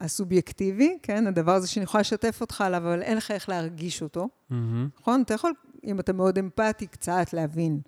[0.00, 1.26] הסובייקטיבי, כן?
[1.26, 4.88] הדבר הזה שאני יכולה לשתף אותך עליו, אבל אין לך איך להרגיש אותו, מהמם.
[5.00, 5.22] נכון?
[5.22, 5.52] אתה יכול,
[5.84, 7.80] אם אתה מאוד אמפתי, קצת להבין.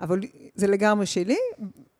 [0.00, 0.20] אבל
[0.54, 1.38] זה לגמרי שלי,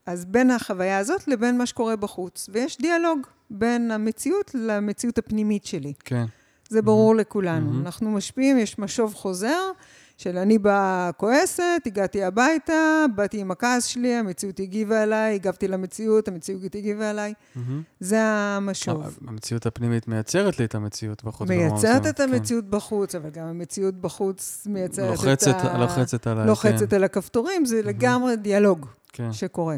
[0.06, 2.48] אז בין החוויה הזאת לבין מה שקורה בחוץ.
[2.52, 3.18] ויש דיאלוג
[3.50, 5.92] בין המציאות למציאות הפנימית שלי.
[6.04, 6.24] כן.
[6.68, 7.66] זה ברור לכולנו.
[7.66, 7.86] מהמם.
[7.86, 9.70] אנחנו משפיעים, יש משוב חוזר
[10.18, 16.28] של אני באה כועסת, הגעתי הביתה, באתי עם הכעס שלי, המציאות הגיבה אליי, הגבתי למציאות,
[16.28, 17.34] המציאות הגיבה אליי.
[17.54, 17.82] מהמם.
[18.00, 19.18] זה המשוב.
[19.26, 21.48] המציאות הפנימית מייצרת לי את המציאות בחוץ.
[21.48, 24.72] מייצרת את המציאות בחוץ, אבל גם המציאות בחוץ כן.
[24.72, 25.78] מייצרת לוחצת, את ה...
[25.78, 26.96] לוחצת עליי, לוחצת כן.
[26.96, 29.32] על הכפתורים, זה לגמרי דיאלוג כן.
[29.32, 29.76] שקורה.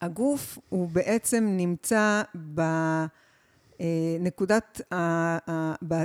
[0.00, 2.22] הגוף הוא בעצם נמצא
[3.78, 4.80] בנקודת,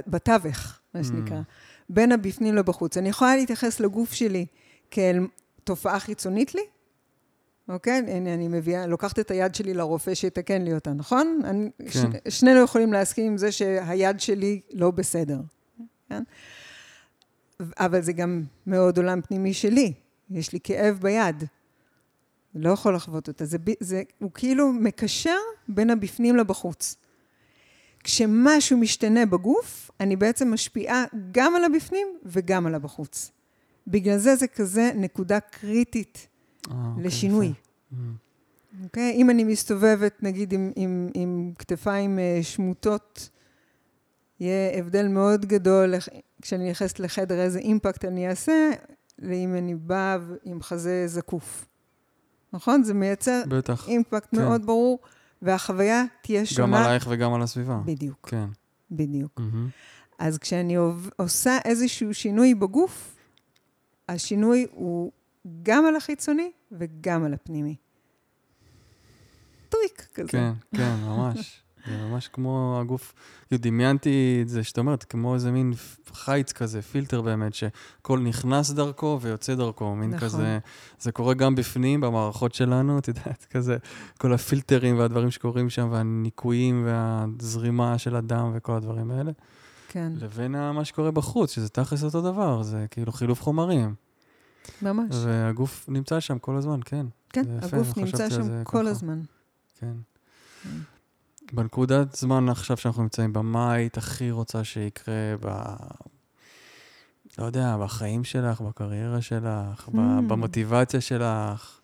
[0.07, 1.41] בתווך, מה שנקרא,
[1.89, 2.97] בין הבפנים לבחוץ.
[2.97, 4.45] אני יכולה להתייחס לגוף שלי
[4.91, 5.27] כאל
[5.63, 6.61] תופעה חיצונית לי,
[7.69, 8.03] אוקיי?
[8.07, 11.41] הנה, אני מביאה, לוקחת את היד שלי לרופא שיתקן לי אותה, נכון?
[11.43, 11.89] אני, כן.
[11.89, 15.39] ש, שנינו יכולים להסכים עם זה שהיד שלי לא בסדר,
[16.09, 16.23] כן?
[17.59, 19.93] אבל זה גם מאוד עולם פנימי שלי.
[20.29, 21.43] יש לי כאב ביד.
[22.55, 23.45] לא יכול לחוות אותה.
[23.45, 25.37] זה, זה, הוא כאילו מקשר
[25.67, 26.95] בין הבפנים לבחוץ.
[28.03, 33.31] כשמשהו משתנה בגוף, אני בעצם משפיעה גם על הבפנים וגם על הבחוץ.
[33.87, 36.27] בגלל זה זה כזה נקודה קריטית
[36.67, 37.53] אוקיי, לשינוי.
[37.91, 38.25] מהמם.
[38.83, 39.11] אוקיי?
[39.11, 43.29] אם אני מסתובבת, נגיד, עם, עם, עם כתפיים אה, שמוטות,
[44.39, 45.93] יהיה הבדל מאוד גדול
[46.41, 48.71] כשאני נכנסת לחדר, איזה אימפקט אני אעשה,
[49.19, 51.65] לאם אני באה עם חזה זקוף.
[52.55, 52.83] נכון?
[52.83, 53.87] זה מייצר בטח.
[53.87, 54.37] אימפקט כן.
[54.41, 54.99] מאוד ברור,
[55.41, 56.85] והחוויה תהיה גם שונה.
[56.85, 57.79] עלייך וגם על הסביבה.
[57.85, 58.45] בדיוק, כן.
[58.91, 59.39] בדיוק.
[59.39, 59.69] מהמם.
[60.19, 60.75] אז כשאני
[61.15, 63.15] עושה איזשהו שינוי בגוף,
[64.09, 65.11] השינוי הוא
[65.63, 67.75] גם על החיצוני וגם על הפנימי.
[69.69, 70.27] טריק כזה.
[70.31, 71.61] כן, כן, ממש.
[71.87, 73.13] זה ממש כמו הגוף,
[73.53, 75.73] דמיינתי את זה, שאתה אומרת, כמו איזה מין
[76.13, 80.27] חיץ כזה, פילטר באמת, שכל נכנס דרכו ויוצא דרכו, מין נכון.
[80.27, 80.59] כזה,
[80.99, 83.77] זה קורה גם בפנים, במערכות שלנו, את יודעת, כזה,
[84.17, 89.31] כל הפילטרים והדברים שקורים שם, והניקויים והזרימה של הדם וכל הדברים האלה,
[89.87, 93.95] כן, לבין מה שקורה בחוץ, שזה תכלס אותו דבר, זה כאילו חילוף חומרים.
[94.81, 95.15] ממש.
[95.25, 98.89] והגוף נמצא שם כל הזמן, כן, כן, יפה, הגוף נמצא שם כל ככה.
[98.89, 99.21] הזמן.
[99.79, 99.93] כן.
[100.63, 100.94] כן.
[101.53, 105.75] בנקודת זמן עכשיו שאנחנו נמצאים בה, מה היית הכי רוצה שיקרה ב...
[107.37, 109.91] לא יודע, בחיים שלך, בקריירה שלך, Hmm.
[110.27, 111.79] במוטיבציה שלך?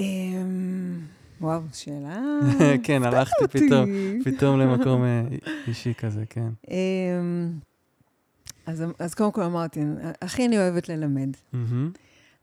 [0.00, 1.00] אמ,
[1.40, 2.20] וואו, שאלה...
[2.84, 3.44] כן, הלכתי.
[3.48, 3.88] פתאום,
[4.24, 5.22] פתאום למקום אה,
[5.66, 6.48] אישי כזה, כן.
[6.70, 7.52] אמ,
[8.66, 9.80] אז, אז קודם כל אמרתי,
[10.22, 11.28] הכי אני אוהבת ללמד.
[11.52, 11.90] מהמם.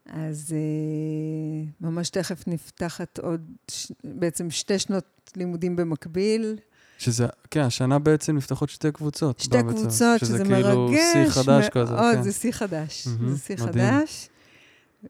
[0.07, 3.41] אז אה, ממש תכף נפתחת עוד,
[3.71, 3.91] ש...
[4.03, 6.57] בעצם שתי שנות לימודים במקביל.
[6.97, 9.39] שזה, כן, השנה בעצם נפתחות שתי קבוצות.
[9.39, 10.59] שתי ספר, קבוצות, שזה מרגש.
[10.59, 12.21] שזה כאילו שיא חדש מאוד, כזה, כן.
[12.23, 13.07] זה שיא חדש.
[13.07, 13.57] מהמם, זה שיא.
[13.57, 14.29] חדש.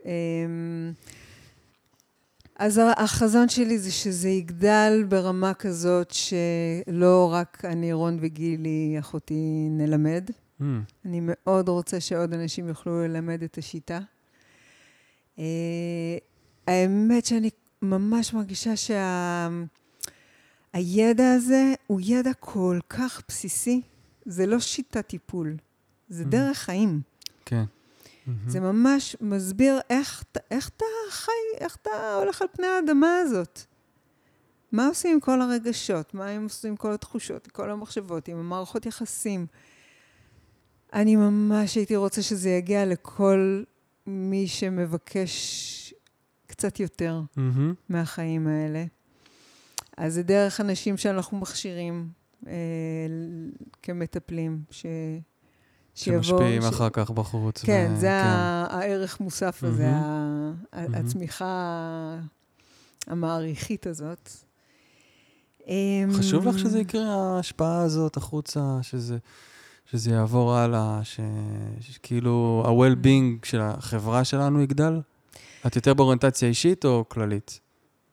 [0.05, 0.91] אמ,
[2.59, 10.29] אז החזון שלי זה שזה יגדל ברמה כזאת שלא רק אני, רון וגילי, אחותי, נלמד.
[10.59, 10.83] מהמם.
[11.05, 13.99] אני מאוד רוצה שעוד אנשים יוכלו ללמד את השיטה.
[15.39, 15.43] אה,
[16.67, 17.49] האמת שאני
[17.81, 18.73] ממש מרגישה
[20.73, 23.81] שהידע הזה הוא ידע כל כך בסיסי.
[24.25, 25.55] זה לא שיטת טיפול,
[26.09, 26.27] זה Mhm.
[26.27, 27.01] דרך חיים.
[27.45, 27.63] כן.
[28.27, 28.49] מהמם.
[28.49, 31.89] זה ממש מסביר איך, איך אתה חי, איך אתה
[32.21, 33.59] הולך על פני האדמה הזאת.
[34.71, 36.13] מה עושים עם כל הרגשות?
[36.13, 39.45] מה הם עושים עם כל התחושות, עם כל המחשבות, עם המערכות יחסים?
[40.93, 43.63] אני ממש הייתי רוצה שזה יגיע לכל
[44.07, 45.93] מי שמבקש
[46.47, 47.73] קצת יותר מהמם.
[47.89, 48.85] מהחיים האלה.
[49.97, 52.09] אז זה דרך אנשים שאנחנו מכשירים
[52.47, 52.53] אה,
[53.83, 54.85] כמטפלים, ש...
[55.95, 57.63] שיבואו- שמשפיעים ש- אחר כך בחוץ.
[57.63, 60.95] כן, ו- זה ה- הערך מוסף הזה, ה- מהמם.
[60.95, 62.17] הצמיחה
[63.07, 64.29] המעריכית הזאת.
[66.13, 69.17] חשוב לך אמ, שזה יקרה, ההשפעה הזאת החוצה, שזה,
[69.91, 71.19] שזה יעבור הלאה, ש-
[71.79, 75.01] שכאילו ה-well-being של החברה שלנו יגדל?
[75.67, 77.59] את יותר באוריינטציה אישית או כללית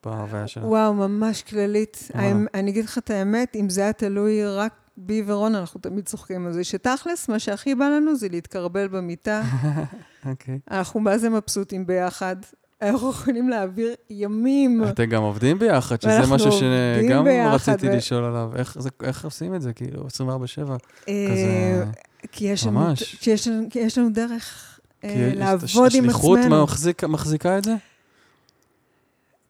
[0.04, 0.64] בהוויה שלך?
[0.64, 2.08] וואו, ממש כללית.
[2.54, 6.46] אני אגיד לך את האמת, אם זה היה תלוי רק בי ורון, אנחנו תמיד צוחקים
[6.46, 9.42] על זה, שתכלס, מה שהכי בא לנו זה להתקרבל במיטה.
[10.30, 10.58] אוקיי.
[10.70, 12.36] אנחנו מה זה מבסוטים ביחד.
[12.82, 14.84] אנחנו יכולים להעביר ימים.
[14.88, 18.50] אתם גם עובדים ביחד, שזה משהו שגם רציתי ו- לשאול עליו.
[18.56, 20.70] איך זה- איך עושים את זה, כאילו, 24/7?
[21.08, 21.84] אה, כזה...
[22.32, 23.14] כי יש ממש.
[23.14, 25.64] כי יש כי יש לנו דרך אה, לעבוד
[25.94, 26.64] עם השליחות עצמנו.
[26.64, 27.74] מחזיק- מחזיקה את זה?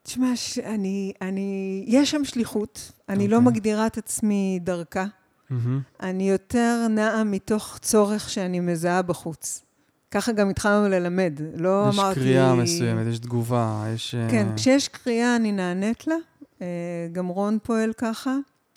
[0.03, 0.27] תשמע,
[0.65, 2.93] אני, אני, יש שם שליחות.
[3.09, 3.51] אני לא אוקיי.
[3.53, 5.05] מגדירה את עצמי דרכה.
[5.51, 5.81] מהמם.
[6.03, 9.63] אני יותר נעה מתוך צורך שאני מזהה בחוץ.
[10.15, 11.41] ככה גם התחלנו ללמד.
[11.57, 12.21] לא יש אמרתי...
[12.21, 14.15] קריאה מסוימת, יש תגובה, יש...
[14.15, 16.15] אה, כן, כשיש קריאה אני נענית לה.
[16.63, 16.67] אה,
[17.13, 18.37] גם רון פועל ככה.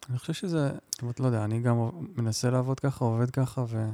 [0.10, 3.86] אני חושב שזה, זאת אומרת, לא יודע, אני גם מנסה לעבוד ככה, עובד ככה, ו...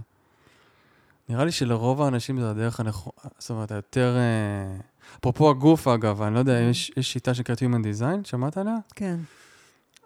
[1.29, 4.15] נראה לי שלרוב האנשים זה הדרך הנכונה, זאת אומרת, היותר...
[4.17, 4.77] אה,
[5.19, 8.75] אפרופו הגוף, אגב, אני לא יודע, יש, יש שיטה שנקראת Human Design, שמעת עליה?
[8.95, 9.15] כן.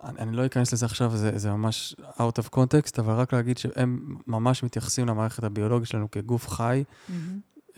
[0.04, 3.58] אני, אני לא אכנס לזה עכשיו, זה, זה ממש out of context, אבל רק להגיד
[3.58, 6.84] שהם ממש מתייחסים למערכת הביולוגית שלנו כגוף חי.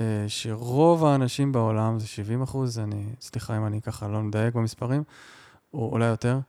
[0.02, 5.04] אה, שרוב האנשים בעולם, זה 70 אחוז, אני, סליחה אם אני ככה לא מדייק במספרים,
[5.74, 6.40] או אולי יותר,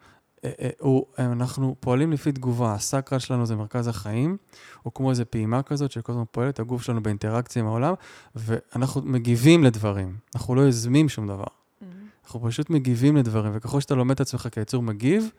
[0.44, 4.36] אה, אה, הוא, אנחנו פועלים לפי תגובה, הסקרל שלנו זה מרכז החיים,
[4.82, 7.94] הוא כמו איזו פעימה כזאת שכל הזמן פועלת, הגוף שלנו באינטראקציה עם העולם,
[8.34, 11.44] ואנחנו מגיבים לדברים, אנחנו לא יוזמים שום דבר.
[12.24, 15.30] אנחנו פשוט מגיבים לדברים, וככל שאתה לומד את עצמך כיצור מגיב,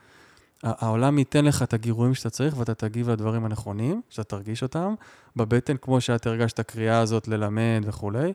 [0.64, 4.94] העולם ייתן לך את הגירויים שאתה צריך, ואתה תגיב לדברים הנכונים, שאתה תרגיש אותם,
[5.36, 8.34] בבטן, כמו שאת הרגשת הקריאה הזאת ללמד וכולי.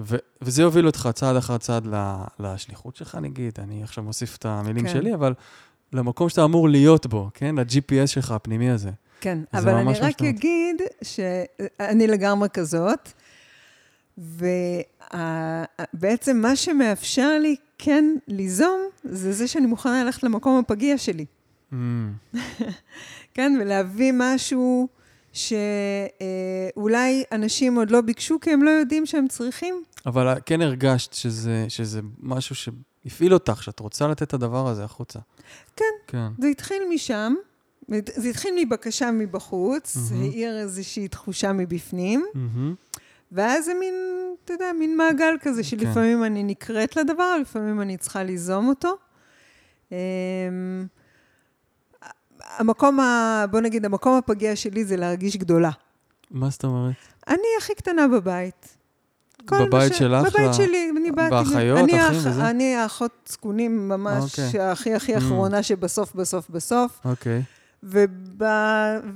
[0.00, 4.46] ו- וזה יוביל אותך צעד אחר צעד ל- לשליחות שלך, נגיד, אני עכשיו מוסיף את
[4.46, 4.92] המילים כן.
[4.92, 5.34] שלי, אבל
[5.92, 7.54] למקום שאתה אמור להיות בו, כן?
[7.58, 8.90] ל-GPS שלך, הפנימי הזה.
[9.20, 10.22] כן, אבל אני ממש רק.
[10.22, 13.08] אגיד שאני לגמרי כזאת,
[14.18, 21.24] ובעצם מה שמאפשר לי כן ליזום, זה זה שאני מוכנה ללכת למקום הפגיע שלי.
[21.72, 21.76] Mm,
[23.34, 24.88] כן, ולהביא משהו
[25.32, 29.82] שאולי אנשים עוד לא ביקשו כי הם לא יודעים שהם צריכים.
[30.06, 35.18] אבל כן הרגשת שזה, שזה משהו שהפעיל אותך, שאת רוצה לתת את הדבר הזה החוצה.
[35.76, 35.84] כן.
[36.06, 36.26] כן.
[36.38, 37.34] זה התחיל משם,
[38.14, 40.22] זה התחיל מבקשה מבחוץ, מהמם.
[40.22, 42.74] העיר איזושהי תחושה מבפנים, מהמם.
[43.32, 43.94] ואז זה מין,
[44.44, 48.96] אתה יודע, מין מעגל כזה, שלפעמים אני נקראת לדבר, לפעמים אני צריכה ליזום אותו.
[52.58, 55.70] המקום, ה, בוא נגיד, המקום הפגיע שלי זה להרגיש גדולה.
[56.30, 56.92] מה זאת אומרת?
[57.28, 58.76] אני הכי קטנה בבית.
[59.44, 60.26] כל בבית שלך?
[60.26, 61.30] בבית ל- שלי, אני באתי...
[61.30, 62.50] באחיות, אני אחים האח- וזה?
[62.50, 64.60] אני האחות זקונים ממש, אוקיי.
[64.60, 65.18] הכי הכי Mm.
[65.18, 67.00] אחרונה שבסוף, בסוף, בסוף.
[67.04, 67.42] אוקיי.
[67.82, 68.08] וב...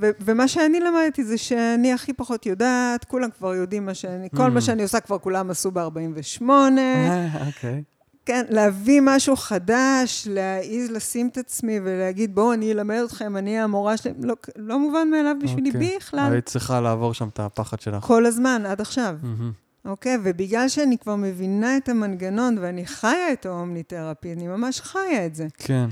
[0.00, 0.10] ו...
[0.20, 4.50] ומה שאני למדתי זה שאני הכי פחות יודעת, כולם כבר יודעים מה שאני, כל Mm.
[4.50, 6.42] מה שאני עושה כבר כולם עשו ב-48.
[6.78, 7.82] אה, אוקיי.
[8.26, 13.96] כן, להביא משהו חדש, להעיז לשים את עצמי ולהגיד, בואו, אני אלמד אתכם, אני המורה
[13.96, 15.96] שלי, לא, לא מובן מאליו בשבילי אוקיי.
[15.96, 16.32] בכלל.
[16.32, 18.04] היית צריכה לעבור שם את הפחד שלך.
[18.04, 19.16] כל הזמן, עד עכשיו.
[19.22, 19.52] מהמם.
[19.84, 20.18] אוקיי?
[20.22, 25.46] ובגלל שאני כבר מבינה את המנגנון ואני חיה את האומניתרפי, אני ממש חיה את זה.
[25.58, 25.88] כן.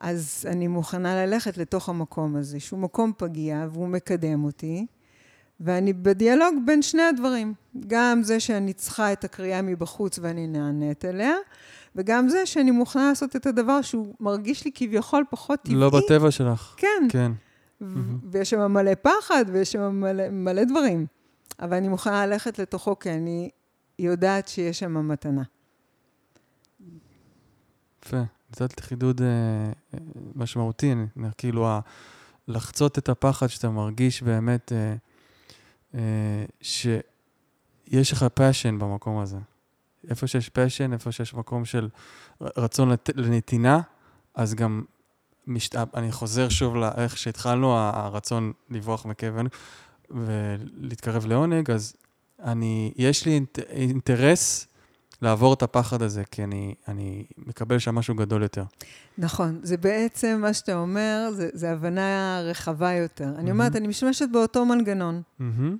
[0.00, 4.86] אז אני מוכנה ללכת לתוך המקום הזה, שהוא מקום פגיע והוא מקדם אותי,
[5.60, 7.54] ואני בדיאלוג בין שני הדברים.
[7.86, 11.34] גם זה שאני צריכה את הקריאה מבחוץ ואני נענית אליה,
[11.96, 15.76] וגם זה שאני מוכנה לעשות את הדבר שהוא מרגיש לי כביכול פחות טבעי.
[15.76, 16.74] לא בטבע שלך.
[16.76, 17.32] כן, כן.
[18.30, 21.06] ויש שם מלא פחד ויש שם מלא, מלא דברים.
[21.60, 23.50] אבל אני מוכנה ללכת לתוכו כי אני
[23.98, 25.42] יודעת שיש שם מתנה.
[28.04, 28.22] יפה.
[28.50, 29.26] נתת לי חידוד אה,
[29.94, 29.98] אה,
[30.34, 31.06] משמעותי, אני-
[31.38, 31.80] כאילו, ה-
[32.48, 34.94] לחצות את הפחד שאתה מרגיש באמת אה,
[35.94, 39.38] אה, שיש לך passion במקום הזה.
[40.10, 41.88] איפה שיש passion, איפה שיש מקום של
[42.40, 43.80] רצון לת- לנתינה,
[44.34, 44.82] אז גם
[45.46, 45.76] משת...
[45.96, 49.14] אני חוזר שוב לאיך שהתחלנו, הרצון לברוח עונג
[50.10, 51.96] ולהתקרב לעונג, אז
[52.42, 54.66] אני, יש לי אינט, אינטרס
[55.22, 58.64] לעבור את הפחד הזה, כי אני, אני מקבל שם משהו גדול יותר.
[59.18, 63.24] נכון, זה בעצם מה שאתה אומר, זה, זה הבנה רחבה יותר.
[63.24, 63.50] אני מהמם.
[63.50, 65.76] אומרת, אני משתמשת באותו מנגנון מהמם.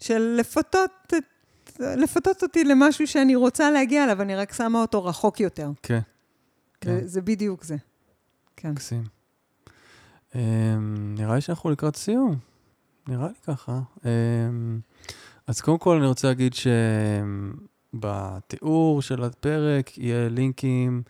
[0.00, 1.14] של לפתות, את-
[1.80, 5.70] לפתות אותי למשהו שאני רוצה להגיע אליו, אני רק שמה אותו רחוק יותר.
[5.82, 6.00] כן,
[6.80, 6.98] כן.
[7.06, 7.76] זה, בדיוק זה.
[8.56, 8.70] כן.
[8.70, 9.04] מקסים.
[10.32, 10.36] Um,
[10.98, 12.36] נראה לי שאנחנו לקראת סיום.
[13.08, 13.80] נראה לי ככה.
[13.96, 14.04] Um,
[15.46, 16.54] אז קודם כל אני רוצה להגיד
[17.94, 21.02] שבתיאור של הפרק יהיה לינקים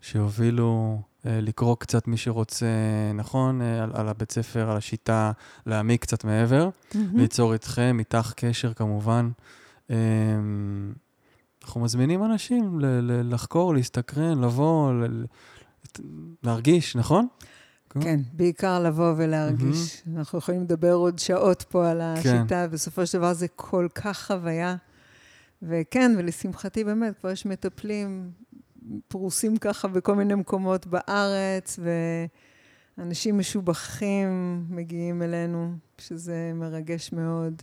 [0.00, 2.66] שיובילו uh, לקרוא קצת מי שרוצה,
[3.14, 3.60] נכון?
[3.60, 5.32] Uh, על, על הבית ספר, על השיטה,
[5.66, 6.68] להעמיק קצת מעבר.
[6.94, 7.18] מהמם.
[7.18, 9.30] ליצור איתכם, איתך קשר כמובן.
[9.88, 9.92] Um,
[11.64, 12.78] אנחנו מזמינים אנשים
[13.24, 14.92] לחקור, להסתקרן, לבוא,
[16.42, 17.26] להרגיש, נכון?
[18.00, 20.02] כן, בעיקר לבוא ולהרגיש.
[20.16, 24.76] אנחנו יכולים לדבר עוד שעות פה על השיטה, בסופו של דבר זה כל כך חוויה.
[25.62, 28.30] וכן, ולשמחתי באמת, כבר יש מטפלים
[29.08, 31.78] פרוסים ככה בכל מיני מקומות בארץ,
[32.98, 37.62] ואנשים משובחים מגיעים אלינו, שזה מרגש מאוד.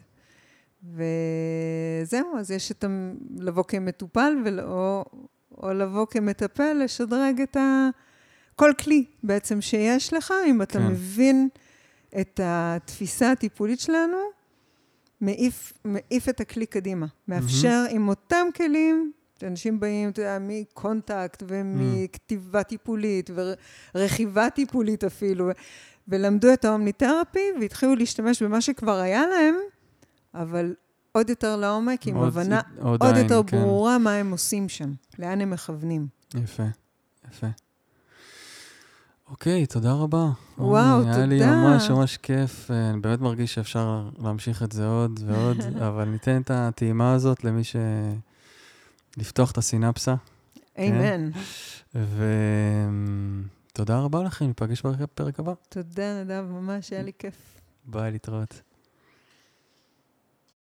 [0.93, 2.87] וזהו, אז יש את ה...
[3.39, 4.59] לבוא כמטופל, ול...
[4.59, 5.03] או,
[5.73, 7.89] לבוא כמטפל, לשדרג את ה...
[8.55, 10.87] כל כלי בעצם שיש לך, אם אתה כן.
[10.87, 11.49] מבין
[12.19, 14.17] את התפיסה הטיפולית שלנו,
[15.21, 17.05] מעיף, מעיף את הכלי קדימה.
[17.27, 19.11] מאפשר עם אותם כלים,
[19.43, 23.29] אנשים באים, אתה יודע, מקונטקט ומכתיבה טיפולית
[23.95, 25.49] ורכיבה טיפולית אפילו,
[26.07, 29.55] ולמדו את האומניתרפי והתחילו להשתמש במה שכבר היה להם,
[30.41, 30.73] אבל
[31.11, 33.57] עוד יותר לעומק, עם עוד- הבנה עוד עוד יותר כן.
[33.61, 36.07] ברורה מה הם עושים שם, לאן הם מכוונים.
[36.33, 36.63] יפה,
[37.27, 37.47] יפה.
[39.29, 40.29] אוקיי, תודה רבה.
[40.57, 41.51] וואו, אורלי, היה לי תודה.
[41.55, 42.71] ממש ממש כיף.
[42.71, 45.57] אה, אני באמת מרגיש שאפשר להמשיך את זה עוד ועוד,
[45.87, 47.75] אבל ניתן את הטעימה הזאת למי ש...
[49.17, 50.15] לפתוח את הסינפסה.
[50.79, 51.29] אמן.
[53.71, 55.53] ותודה רבה לכם, ניפגש בפרק הבא.
[55.69, 57.35] תודה, נדב, ממש היה לי כיף.
[57.85, 58.61] ביי, להתראות.